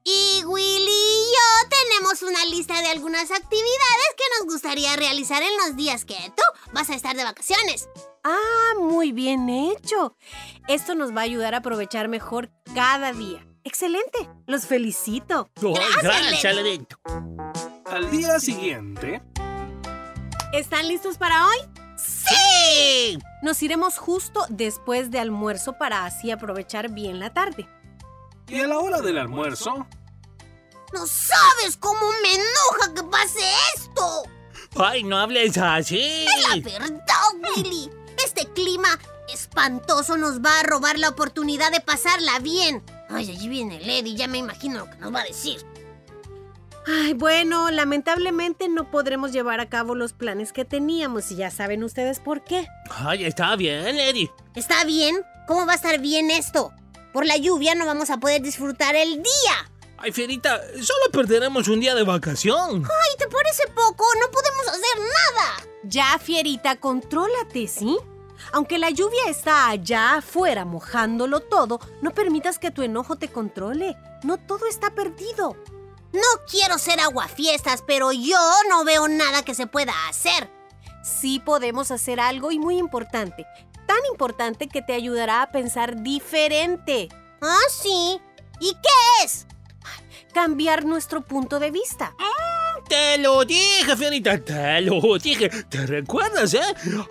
Y 0.04 0.44
Willy 0.46 0.90
y 0.90 1.34
yo 1.34 1.70
tenemos 1.70 2.22
una 2.24 2.44
lista 2.46 2.82
de 2.82 2.88
algunas 2.88 3.30
actividades 3.32 4.16
que 4.18 4.24
nos 4.40 4.52
gustaría 4.54 4.96
realizar 4.96 5.44
en 5.44 5.56
los 5.58 5.76
días 5.76 6.06
que 6.06 6.16
tú 6.36 6.44
vas 6.74 6.90
a 6.90 6.96
estar 6.96 7.16
de 7.16 7.24
vacaciones. 7.24 7.88
Ah, 8.24 8.74
muy 8.80 9.12
bien 9.12 9.50
hecho. 9.50 10.16
Esto 10.68 10.96
nos 10.96 11.12
va 11.16 11.22
a 11.22 11.26
ayudar 11.26 11.54
a 11.54 11.58
aprovechar 11.58 12.08
mejor 12.08 12.50
cada 12.74 13.14
día. 13.14 13.46
Excelente. 13.64 14.30
Los 14.48 14.66
felicito. 14.66 15.50
Oh, 15.64 15.74
gracias, 16.02 16.46
al 17.86 18.10
día 18.10 18.40
siguiente, 18.40 19.22
¿Están 20.54 20.88
listos 20.88 21.18
para 21.18 21.48
hoy? 21.48 21.58
¡Sí! 21.98 23.18
Nos 23.42 23.62
iremos 23.64 23.98
justo 23.98 24.46
después 24.50 25.12
de 25.12 25.20
almuerzo 25.20 25.78
para 25.78 26.06
así 26.06 26.32
aprovechar 26.32 26.90
bien 26.90 27.20
la 27.20 27.34
tarde. 27.34 27.68
y 28.48 28.60
a 28.60 28.68
la 28.68 28.80
hora 28.80 29.02
del 29.02 29.18
almuerzo, 29.18 29.88
No 30.94 31.06
sabes 31.08 31.78
cómo 31.80 32.02
me 32.22 32.34
enoja 32.36 32.94
que 32.96 33.04
pase 33.04 33.40
esto. 33.78 34.24
Ay, 34.76 35.04
no 35.04 35.18
hables 35.18 35.58
así. 35.58 36.26
Es 36.26 36.50
la 36.50 36.56
verdad, 36.72 37.56
Willy. 37.56 37.90
Este 38.26 38.46
clima 38.48 39.00
espantoso 39.34 40.18
nos 40.18 40.42
va 40.42 40.60
a 40.60 40.64
robar 40.64 40.98
la 41.00 41.10
oportunidad 41.10 41.72
de 41.72 41.80
pasarla 41.82 42.40
bien. 42.40 42.84
Ay, 43.14 43.30
allí 43.30 43.50
viene 43.50 43.80
Lady, 43.82 44.16
ya 44.16 44.28
me 44.28 44.38
imagino 44.38 44.80
lo 44.80 44.90
que 44.90 44.98
nos 44.98 45.14
va 45.14 45.22
a 45.22 45.26
decir. 45.26 45.66
Ay, 46.88 47.14
bueno, 47.14 47.70
lamentablemente 47.70 48.68
no 48.68 48.90
podremos 48.90 49.32
llevar 49.32 49.60
a 49.60 49.70
cabo 49.70 49.94
los 49.94 50.14
planes 50.14 50.52
que 50.52 50.66
teníamos 50.66 51.32
y 51.32 51.36
ya 51.36 51.52
saben 51.52 51.84
ustedes 51.84 52.20
por 52.20 52.44
qué. 52.44 52.68
Ay, 52.90 53.24
está 53.26 53.56
bien, 53.56 53.98
Lady. 53.98 54.32
¿Está 54.56 54.84
bien? 54.84 55.22
¿Cómo 55.48 55.66
va 55.66 55.74
a 55.74 55.76
estar 55.76 56.00
bien 56.00 56.32
esto? 56.32 56.74
Por 57.14 57.26
la 57.26 57.38
lluvia 57.38 57.76
no 57.76 57.86
vamos 57.86 58.10
a 58.10 58.18
poder 58.18 58.42
disfrutar 58.42 58.96
el 58.96 59.18
día. 59.18 59.72
Ay, 59.98 60.12
Fierita, 60.12 60.60
solo 60.82 61.12
perderemos 61.12 61.68
un 61.68 61.80
día 61.80 61.94
de 61.94 62.04
vacación. 62.04 62.84
Ay, 62.84 63.18
¿te 63.20 63.28
parece 63.28 63.68
poco? 63.68 64.04
No 64.20 64.32
podemos 64.32 64.68
hacer 64.68 64.98
nada. 64.98 65.70
Ya, 65.84 66.18
Fierita, 66.18 66.78
contrólate, 66.78 67.68
¿sí? 67.68 67.98
Aunque 68.52 68.78
la 68.78 68.90
lluvia 68.90 69.28
está 69.28 69.70
allá 69.70 70.16
afuera 70.16 70.66
mojándolo 70.66 71.40
todo, 71.40 71.80
no 72.02 72.12
permitas 72.12 72.60
que 72.60 72.72
tu 72.72 72.82
enojo 72.82 73.16
te 73.16 73.30
controle. 73.30 73.98
No 74.24 74.38
todo 74.38 74.68
está 74.68 74.92
perdido. 74.92 75.56
No 76.14 76.46
quiero 76.50 76.78
ser 76.78 77.00
aguafiestas, 77.00 77.84
pero 77.86 78.12
yo 78.12 78.40
no 78.70 78.84
veo 78.84 79.08
nada 79.08 79.44
que 79.44 79.56
se 79.56 79.68
pueda 79.68 79.94
hacer. 80.10 80.52
Sí 81.04 81.40
podemos 81.40 81.90
hacer 81.92 82.20
algo 82.20 82.52
y 82.52 82.60
muy 82.60 82.78
importante. 82.78 83.46
Tan 83.88 84.00
importante 84.12 84.68
que 84.68 84.82
te 84.82 84.94
ayudará 84.94 85.42
a 85.42 85.52
pensar 85.52 86.02
diferente. 86.04 87.10
¿Ah, 87.42 87.60
sí? 87.70 88.22
¿Y 88.60 88.74
qué 88.74 89.26
es? 89.26 89.48
Cambiar 90.34 90.86
nuestro 90.86 91.22
punto 91.22 91.60
de 91.60 91.72
vista. 91.72 92.14
Mm, 92.20 92.61
Te 92.92 93.18
lo 93.20 93.46
dije, 93.46 93.96
Fierita, 93.96 94.38
te 94.38 94.82
lo 94.82 95.18
dije. 95.18 95.48
¿Te 95.48 95.88
recuerdas, 95.88 96.54
eh? 96.54 96.60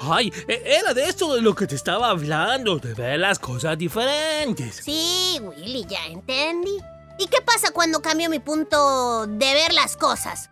Ay, 0.01 0.31
e- 0.47 0.77
era 0.79 0.93
de 0.93 1.05
esto 1.05 1.35
de 1.35 1.41
lo 1.41 1.55
que 1.55 1.67
te 1.67 1.75
estaba 1.75 2.11
hablando, 2.11 2.79
de 2.79 2.93
ver 2.93 3.19
las 3.19 3.39
cosas 3.39 3.79
diferentes. 3.79 4.77
Sí, 4.85 5.41
Willy, 5.41 5.87
ya 5.89 6.05
entendí. 6.09 6.77
¿Y 7.19 7.29
qué 7.29 7.41
pasa 7.41 7.71
cuando 7.71 8.03
cambio 8.03 8.29
mi 8.29 8.41
punto 8.41 9.27
de 9.27 9.55
ver 9.55 9.73
las 9.73 9.97
cosas? 9.97 10.51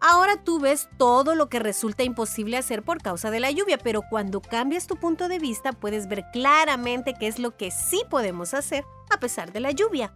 Ahora 0.00 0.42
tú 0.42 0.58
ves 0.58 0.88
todo 0.98 1.36
lo 1.36 1.48
que 1.48 1.60
resulta 1.60 2.02
imposible 2.02 2.56
hacer 2.56 2.82
por 2.82 3.00
causa 3.00 3.30
de 3.30 3.38
la 3.38 3.52
lluvia, 3.52 3.78
pero 3.78 4.02
cuando 4.10 4.40
cambias 4.40 4.88
tu 4.88 4.96
punto 4.96 5.28
de 5.28 5.38
vista 5.38 5.74
puedes 5.74 6.08
ver 6.08 6.24
claramente 6.32 7.14
qué 7.20 7.28
es 7.28 7.38
lo 7.38 7.56
que 7.56 7.70
sí 7.70 8.02
podemos 8.10 8.52
hacer 8.52 8.84
a 9.10 9.20
pesar 9.20 9.52
de 9.52 9.60
la 9.60 9.70
lluvia. 9.70 10.12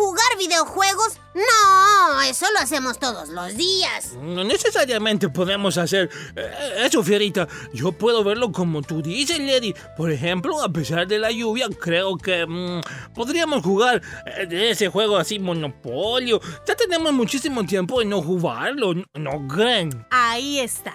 ¿Jugar 0.00 0.38
videojuegos? 0.38 1.18
No, 1.34 2.22
eso 2.22 2.46
lo 2.54 2.60
hacemos 2.60 2.98
todos 2.98 3.28
los 3.28 3.54
días. 3.54 4.14
No 4.18 4.42
necesariamente 4.44 5.28
podemos 5.28 5.76
hacer 5.76 6.08
eh, 6.36 6.84
eso, 6.86 7.02
Fierita. 7.02 7.46
Yo 7.74 7.92
puedo 7.92 8.24
verlo 8.24 8.50
como 8.50 8.80
tú 8.80 9.02
dices, 9.02 9.38
Lady. 9.38 9.74
Por 9.98 10.10
ejemplo, 10.10 10.62
a 10.62 10.70
pesar 10.70 11.06
de 11.06 11.18
la 11.18 11.30
lluvia, 11.30 11.68
creo 11.78 12.16
que 12.16 12.46
mm, 12.46 12.80
podríamos 13.14 13.62
jugar 13.62 14.00
eh, 14.24 14.70
ese 14.70 14.88
juego 14.88 15.18
así, 15.18 15.38
Monopolio. 15.38 16.40
Ya 16.66 16.74
tenemos 16.74 17.12
muchísimo 17.12 17.64
tiempo 17.66 17.98
de 18.00 18.06
no 18.06 18.22
jugarlo, 18.22 18.94
¿no- 18.94 19.04
¿no 19.14 19.46
creen? 19.54 20.06
Ahí 20.10 20.60
está. 20.60 20.94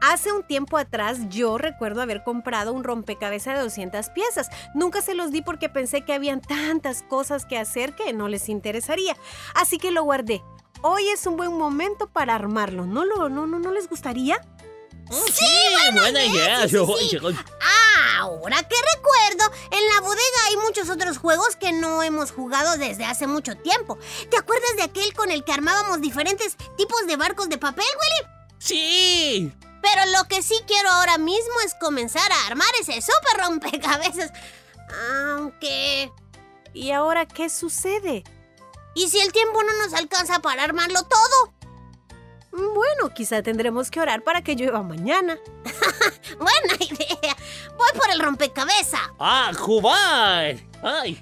Hace 0.00 0.32
un 0.32 0.42
tiempo 0.42 0.76
atrás 0.76 1.18
yo 1.28 1.58
recuerdo 1.58 2.02
haber 2.02 2.22
comprado 2.22 2.72
un 2.72 2.84
rompecabezas 2.84 3.56
de 3.56 3.62
200 3.62 4.10
piezas. 4.10 4.48
Nunca 4.74 5.02
se 5.02 5.14
los 5.14 5.32
di 5.32 5.42
porque 5.42 5.68
pensé 5.68 6.02
que 6.02 6.12
habían 6.12 6.40
tantas 6.40 7.02
cosas 7.02 7.46
que 7.46 7.58
hacer 7.58 7.94
que 7.94 8.12
no 8.12 8.28
les 8.28 8.48
interesaría. 8.48 9.16
Así 9.54 9.78
que 9.78 9.90
lo 9.90 10.02
guardé. 10.04 10.42
Hoy 10.82 11.08
es 11.08 11.26
un 11.26 11.36
buen 11.36 11.56
momento 11.56 12.08
para 12.08 12.34
armarlo. 12.34 12.86
¿No, 12.86 13.04
lo, 13.04 13.28
no, 13.28 13.46
no, 13.46 13.58
¿no 13.58 13.72
les 13.72 13.88
gustaría? 13.88 14.40
Sí, 15.10 15.46
buena 15.92 16.24
idea. 16.24 16.68
sí, 16.68 16.76
sí, 16.76 17.08
sí. 17.08 17.18
Ahora 18.18 18.56
que 18.62 18.76
recuerdo, 18.96 19.54
en 19.70 19.88
la 19.88 20.00
bodega 20.00 20.46
hay 20.48 20.56
muchos 20.56 20.90
otros 20.90 21.18
juegos 21.18 21.56
que 21.56 21.72
no 21.72 22.02
hemos 22.02 22.32
jugado 22.32 22.76
desde 22.76 23.04
hace 23.04 23.26
mucho 23.26 23.56
tiempo. 23.56 23.98
¿Te 24.30 24.36
acuerdas 24.36 24.76
de 24.76 24.82
aquel 24.82 25.14
con 25.14 25.30
el 25.30 25.44
que 25.44 25.52
armábamos 25.52 26.00
diferentes 26.00 26.56
tipos 26.76 27.06
de 27.06 27.16
barcos 27.16 27.48
de 27.48 27.58
papel, 27.58 27.84
Willy? 27.86 28.56
Sí. 28.58 29.52
Pero 29.82 30.02
lo 30.16 30.28
que 30.28 30.42
sí 30.42 30.54
quiero 30.66 30.90
ahora 30.90 31.18
mismo 31.18 31.60
es 31.64 31.74
comenzar 31.80 32.30
a 32.30 32.46
armar 32.46 32.68
ese 32.80 33.00
súper 33.00 33.46
rompecabezas. 33.46 34.32
Aunque... 35.10 36.10
¿Y 36.74 36.90
ahora 36.92 37.26
qué 37.26 37.48
sucede? 37.48 38.24
¿Y 38.94 39.08
si 39.08 39.18
el 39.20 39.32
tiempo 39.32 39.62
no 39.62 39.84
nos 39.84 39.94
alcanza 39.94 40.40
para 40.40 40.64
armarlo 40.64 41.02
todo? 41.02 41.54
Bueno, 42.50 43.14
quizá 43.14 43.42
tendremos 43.42 43.90
que 43.90 44.00
orar 44.00 44.22
para 44.22 44.42
que 44.42 44.54
llueva 44.54 44.82
mañana. 44.82 45.38
Buena 46.38 46.74
idea. 46.80 47.36
Voy 47.76 47.88
por 48.00 48.10
el 48.10 48.20
rompecabezas. 48.20 49.00
¡Ah, 49.18 49.52
jugar! 49.56 50.56
¡Ay! 50.82 51.20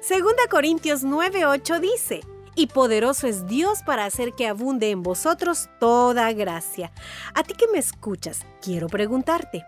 Segunda 0.00 0.42
Corintios 0.48 1.02
9:8 1.02 1.80
dice, 1.80 2.20
y 2.60 2.66
poderoso 2.66 3.26
es 3.26 3.46
Dios 3.46 3.82
para 3.86 4.04
hacer 4.04 4.34
que 4.34 4.46
abunde 4.46 4.90
en 4.90 5.02
vosotros 5.02 5.70
toda 5.78 6.30
gracia. 6.34 6.92
A 7.34 7.42
ti 7.42 7.54
que 7.54 7.66
me 7.68 7.78
escuchas, 7.78 8.42
quiero 8.60 8.86
preguntarte, 8.86 9.64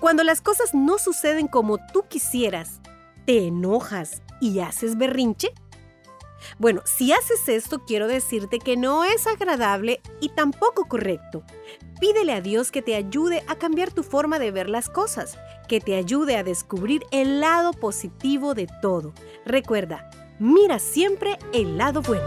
cuando 0.00 0.24
las 0.24 0.40
cosas 0.40 0.72
no 0.72 0.96
suceden 0.96 1.48
como 1.48 1.76
tú 1.92 2.06
quisieras, 2.08 2.80
¿te 3.26 3.48
enojas 3.48 4.22
y 4.40 4.60
haces 4.60 4.96
berrinche? 4.96 5.52
Bueno, 6.58 6.80
si 6.86 7.12
haces 7.12 7.46
esto, 7.46 7.84
quiero 7.84 8.08
decirte 8.08 8.58
que 8.58 8.78
no 8.78 9.04
es 9.04 9.26
agradable 9.26 10.00
y 10.22 10.30
tampoco 10.30 10.86
correcto. 10.86 11.42
Pídele 12.00 12.32
a 12.32 12.40
Dios 12.40 12.70
que 12.70 12.80
te 12.80 12.94
ayude 12.94 13.44
a 13.48 13.56
cambiar 13.56 13.92
tu 13.92 14.02
forma 14.02 14.38
de 14.38 14.50
ver 14.50 14.70
las 14.70 14.88
cosas, 14.88 15.38
que 15.68 15.80
te 15.80 15.94
ayude 15.94 16.38
a 16.38 16.42
descubrir 16.42 17.04
el 17.10 17.40
lado 17.40 17.74
positivo 17.74 18.54
de 18.54 18.66
todo. 18.80 19.12
Recuerda, 19.44 20.08
mira 20.38 20.78
siempre 20.78 21.38
el 21.52 21.78
lado 21.78 22.02
bueno. 22.02 22.24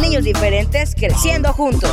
Niños 0.00 0.24
diferentes 0.24 0.94
creciendo 0.94 1.52
juntos. 1.52 1.90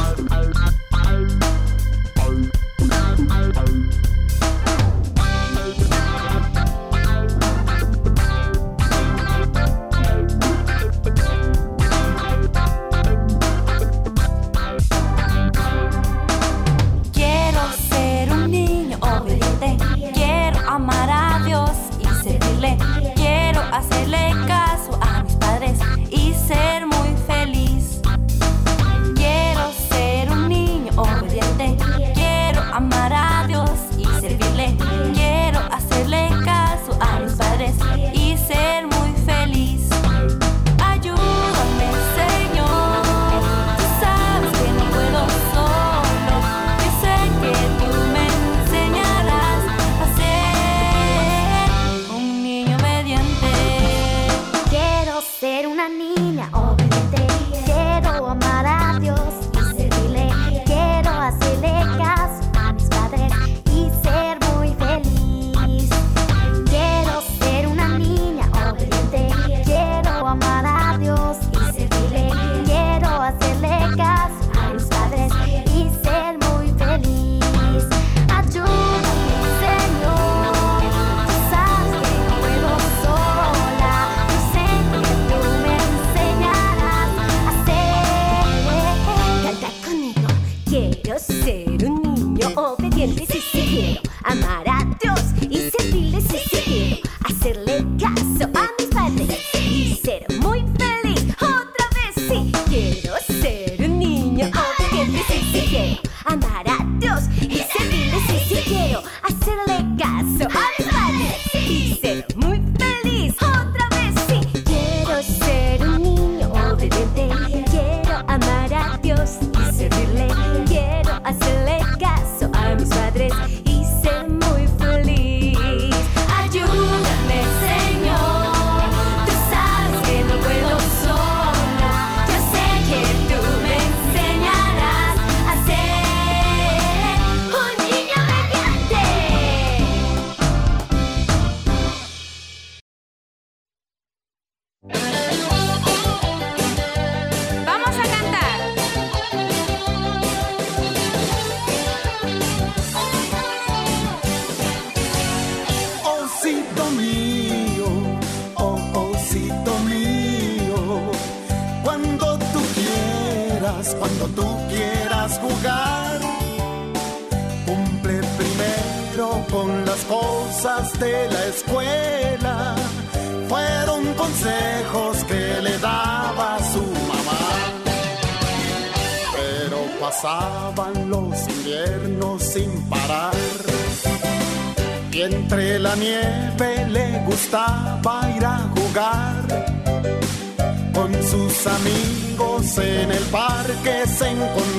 sem 194.12 194.36
controle. 194.38 194.71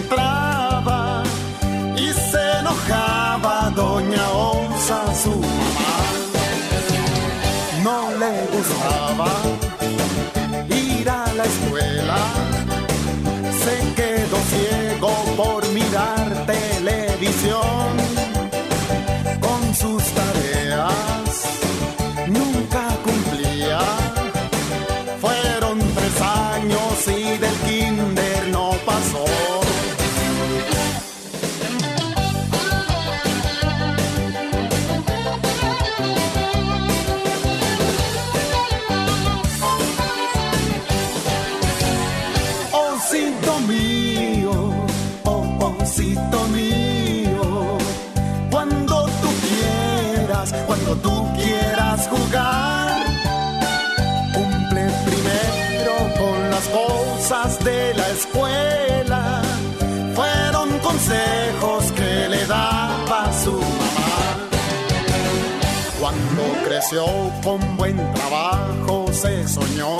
con 67.43 67.77
buen 67.79 67.97
trabajo, 68.13 69.07
se 69.13 69.49
soñó. 69.49 69.97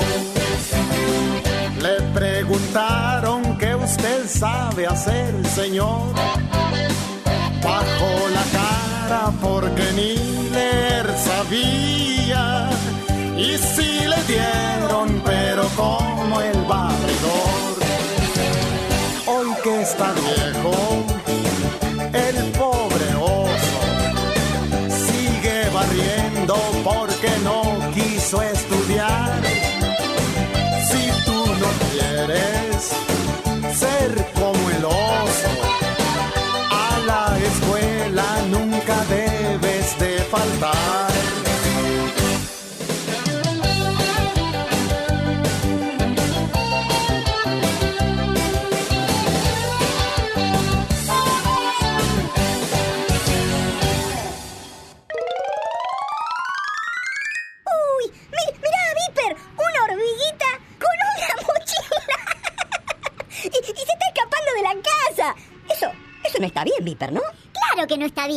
Le 1.81 2.01
preguntaron 2.13 3.57
qué 3.57 3.73
usted 3.73 4.27
sabe 4.27 4.85
hacer, 4.85 5.33
señor. 5.47 6.13
Bajo 7.63 8.29
la 8.31 8.43
cara 8.59 9.31
porque 9.41 9.91
ni 9.95 10.49
leer 10.51 11.07
sabía. 11.17 12.69
Y 13.37 13.57
sí 13.57 14.05
le 14.05 14.23
dieron, 14.27 15.21
pero 15.25 15.67
como 15.75 16.41
el 16.41 16.61
barridor. 16.65 17.73
Hoy 19.25 19.47
que 19.63 19.81
está 19.81 20.13
viejo 20.13 21.12
Don't 26.45 26.83
fall. 26.83 27.02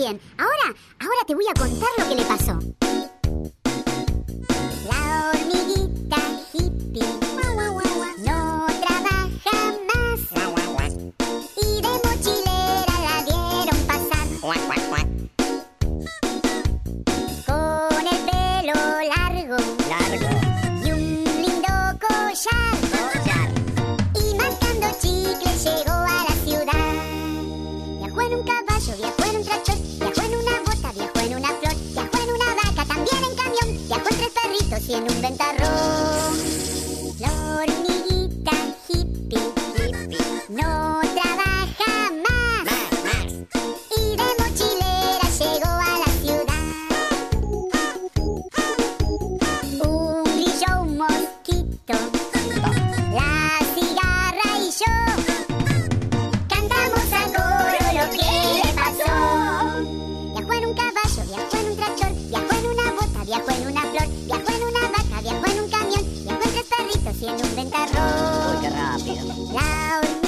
And. 0.07 0.21
I'll 0.39 0.46
Muy 68.07 68.69
rápido. 68.69 70.26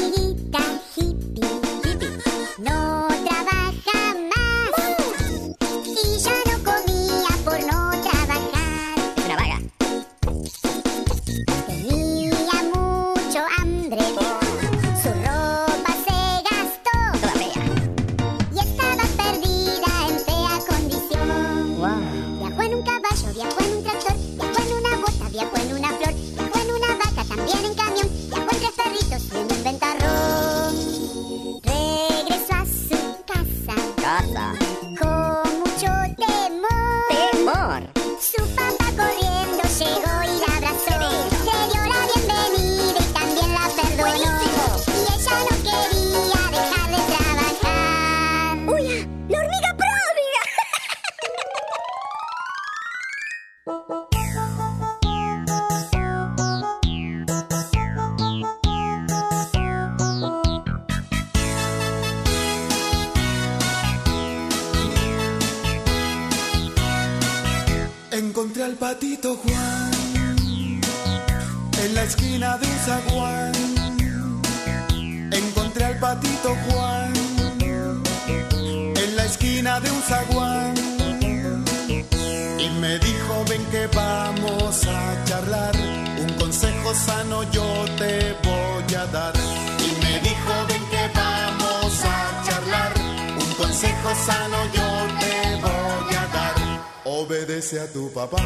Sano 94.28 94.58
yo 94.76 94.88
te 95.22 95.34
voy 95.64 96.14
a 96.22 96.24
dar. 96.36 96.56
Obedece 97.04 97.80
a 97.80 97.86
tu 97.94 98.12
papá. 98.12 98.42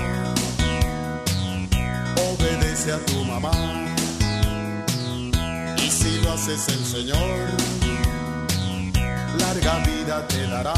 Obedece 2.28 2.92
a 2.92 2.98
tu 3.08 3.18
mamá. 3.24 3.54
Y 5.84 5.88
si 5.98 6.12
lo 6.22 6.32
haces 6.34 6.62
el 6.76 6.84
Señor, 6.94 7.36
larga 9.42 9.74
vida 9.90 10.16
te 10.32 10.40
dará. 10.52 10.74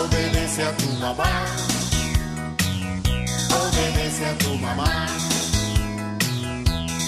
Obedece 0.00 0.62
a 0.70 0.72
tu 0.80 0.90
mamá. 1.04 1.32
Obedece 3.62 4.22
a 4.32 4.34
tu 4.44 4.52
mamá. 4.66 5.06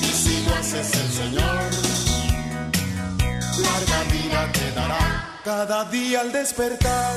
Y 0.09 0.11
si 0.23 0.35
lo 0.45 0.55
haces 0.61 0.89
el 1.03 1.11
Señor, 1.21 1.63
larga 3.67 3.99
vida. 4.11 4.12
Cada 5.45 5.85
día 5.87 6.21
al 6.21 6.31
despertar, 6.31 7.17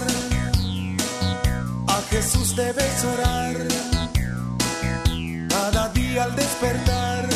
a 1.87 2.01
Jesús 2.09 2.55
debes 2.55 3.03
orar. 3.03 3.55
Cada 5.47 5.89
día 5.89 6.23
al 6.23 6.35
despertar, 6.35 7.29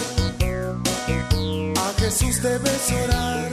a 1.77 2.01
Jesús 2.01 2.41
debes 2.41 2.91
orar. 3.03 3.51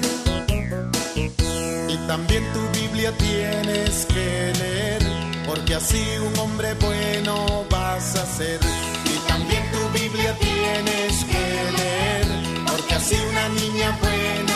Y 1.88 1.96
también 2.06 2.42
tu 2.54 2.80
Biblia 2.80 3.12
tienes 3.18 4.06
que 4.06 4.52
leer, 4.58 5.02
porque 5.46 5.74
así 5.74 6.02
un 6.18 6.38
hombre 6.38 6.72
bueno 6.80 7.66
vas 7.68 8.16
a 8.16 8.24
ser. 8.24 8.60
Y 9.04 9.28
también 9.28 9.62
tu 9.72 9.98
Biblia 9.98 10.34
tienes 10.38 11.24
que 11.24 11.44
leer, 11.76 12.64
porque 12.66 12.94
así 12.94 13.16
una 13.30 13.48
niña 13.50 13.98
buena. 14.00 14.55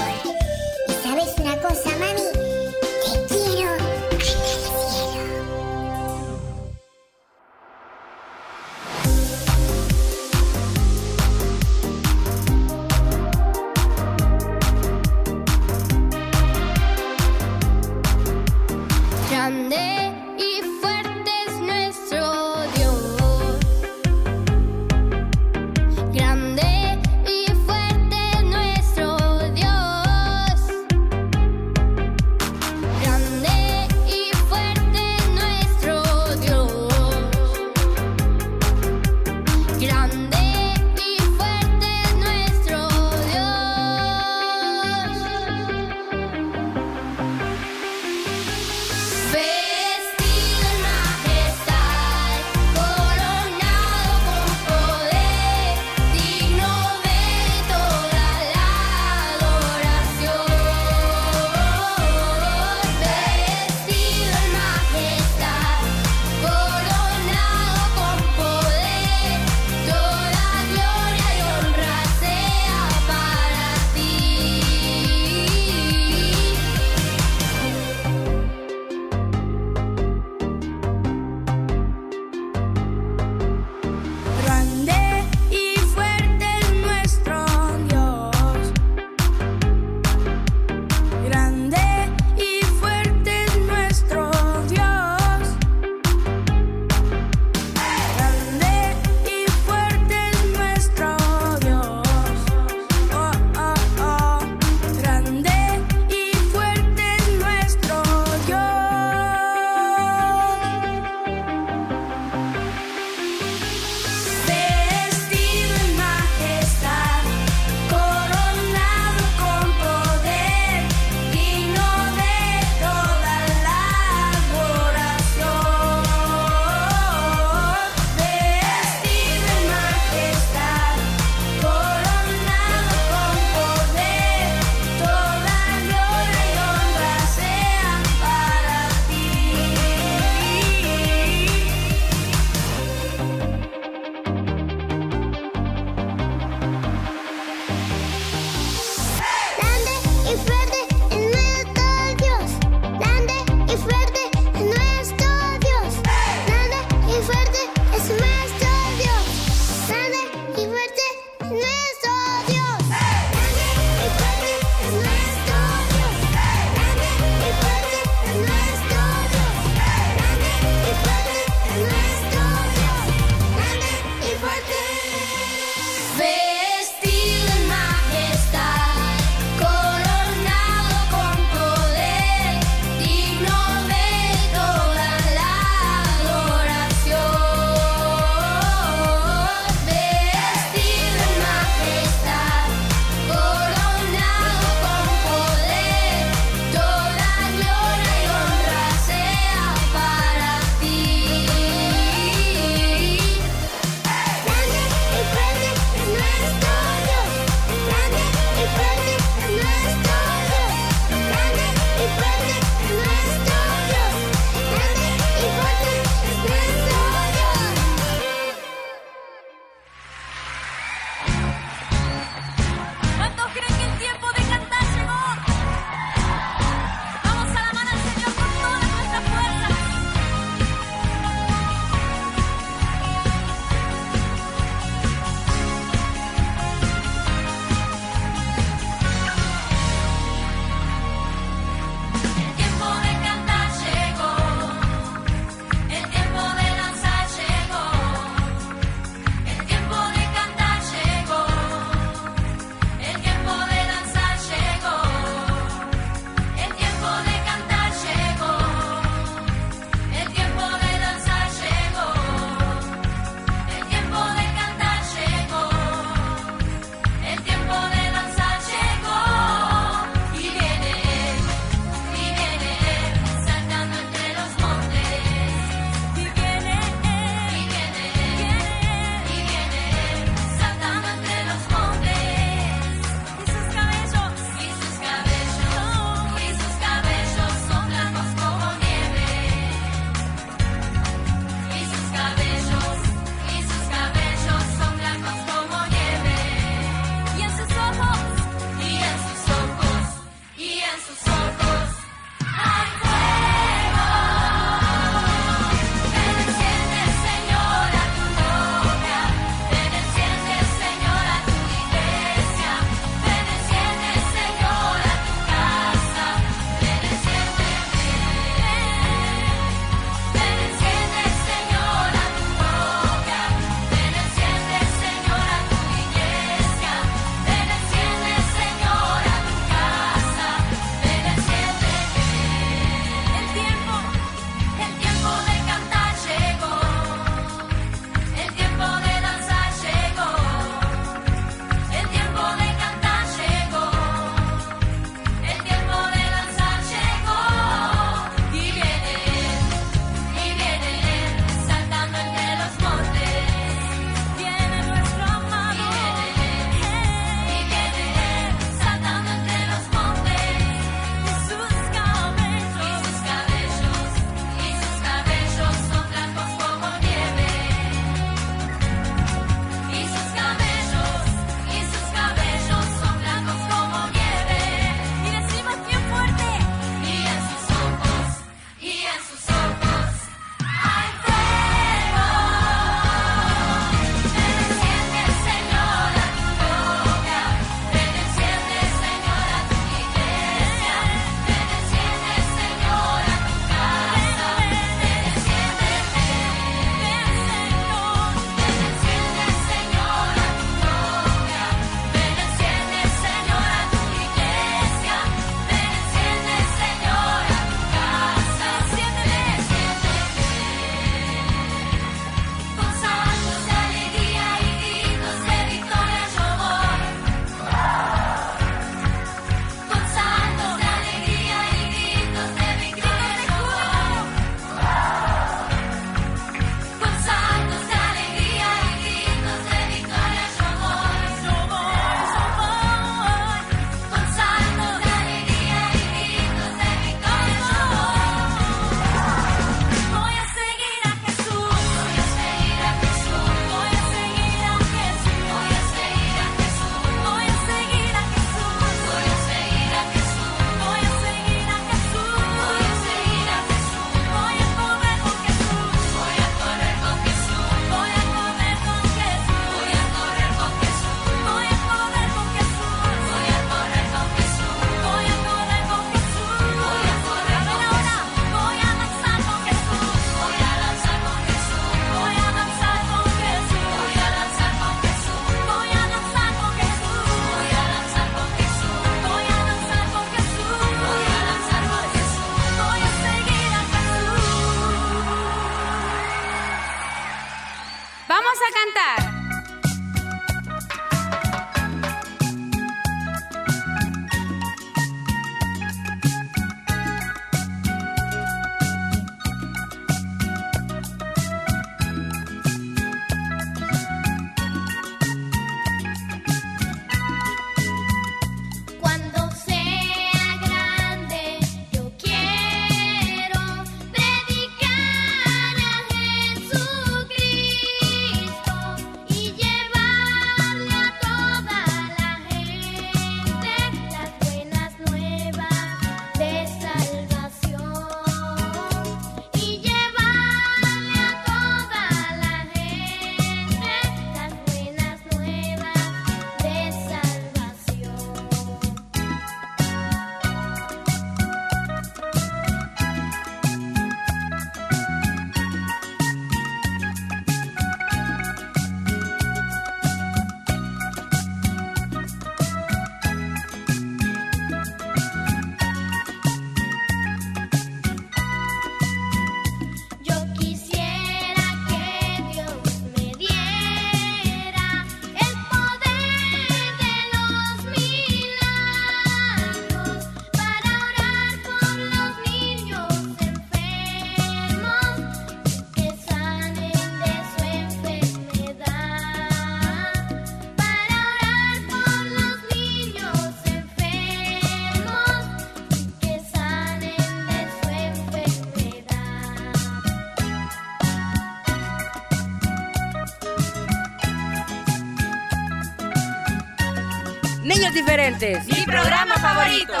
Mi 598.39 598.85
programa 598.85 599.35
favorito. 599.35 600.00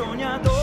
Soñador 0.00 0.59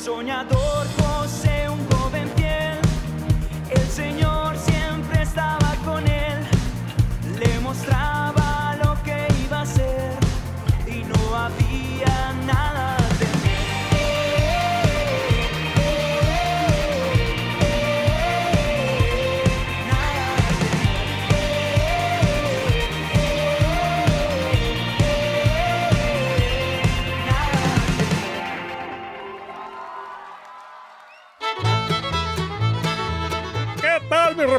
El 0.00 1.09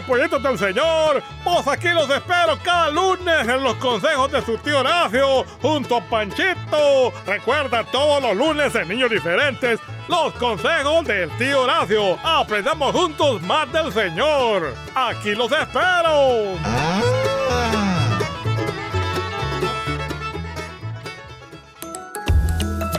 pollitos 0.07 0.41
del 0.43 0.57
Señor. 0.57 1.23
Pues 1.43 1.67
aquí 1.67 1.89
los 1.89 2.09
espero 2.09 2.57
cada 2.63 2.89
lunes 2.89 3.47
en 3.47 3.63
los 3.63 3.75
consejos 3.75 4.31
de 4.31 4.41
su 4.41 4.57
tío 4.57 4.79
Horacio 4.79 5.43
junto 5.61 5.97
a 5.97 6.01
Panchito. 6.01 7.11
Recuerda 7.25 7.83
todos 7.85 8.21
los 8.21 8.35
lunes 8.35 8.73
en 8.75 8.87
Niños 8.87 9.09
Diferentes 9.09 9.79
los 10.07 10.33
consejos 10.33 11.05
del 11.05 11.29
tío 11.37 11.61
Horacio. 11.61 12.17
Aprendamos 12.23 12.93
juntos 12.93 13.41
más 13.43 13.71
del 13.71 13.91
Señor. 13.91 14.73
Aquí 14.93 15.33
los 15.35 15.51
espero. 15.51 16.57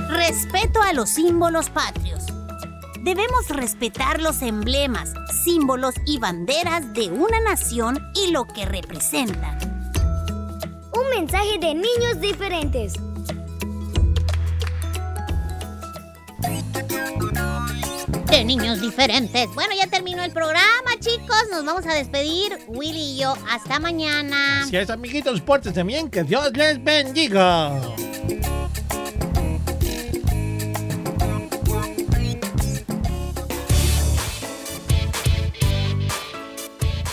Respeto 0.09 0.80
a 0.83 0.93
los 0.93 1.11
símbolos 1.11 1.68
patrios. 1.70 2.26
Debemos 3.01 3.49
respetar 3.49 4.20
los 4.20 4.43
emblemas, 4.43 5.12
símbolos 5.45 5.95
y 6.07 6.18
banderas 6.18 6.93
de 6.93 7.11
una 7.11 7.40
nación 7.40 7.99
y 8.14 8.30
lo 8.30 8.47
que 8.47 8.64
representan. 8.64 9.59
Un 10.93 11.11
mensaje 11.11 11.59
de 11.59 11.74
niños 11.74 12.20
diferentes. 12.20 12.95
De 18.30 18.45
niños 18.45 18.80
diferentes. 18.80 19.49
Bueno, 19.55 19.74
ya 19.76 19.86
terminó 19.88 20.22
el 20.22 20.32
programa, 20.32 20.93
chicos. 21.01 21.45
Nos 21.51 21.64
vamos 21.64 21.86
a 21.86 21.95
despedir, 21.95 22.59
Willy 22.68 23.14
y 23.14 23.18
yo. 23.18 23.34
Hasta 23.51 23.78
mañana. 23.78 24.66
Si 24.68 24.76
es, 24.76 24.88
amiguitos, 24.88 25.40
pórtense 25.43 25.82
bien. 25.82 26.11
Que 26.11 26.24
Dios 26.24 26.51
les 26.55 26.82
bendiga. 26.82 27.78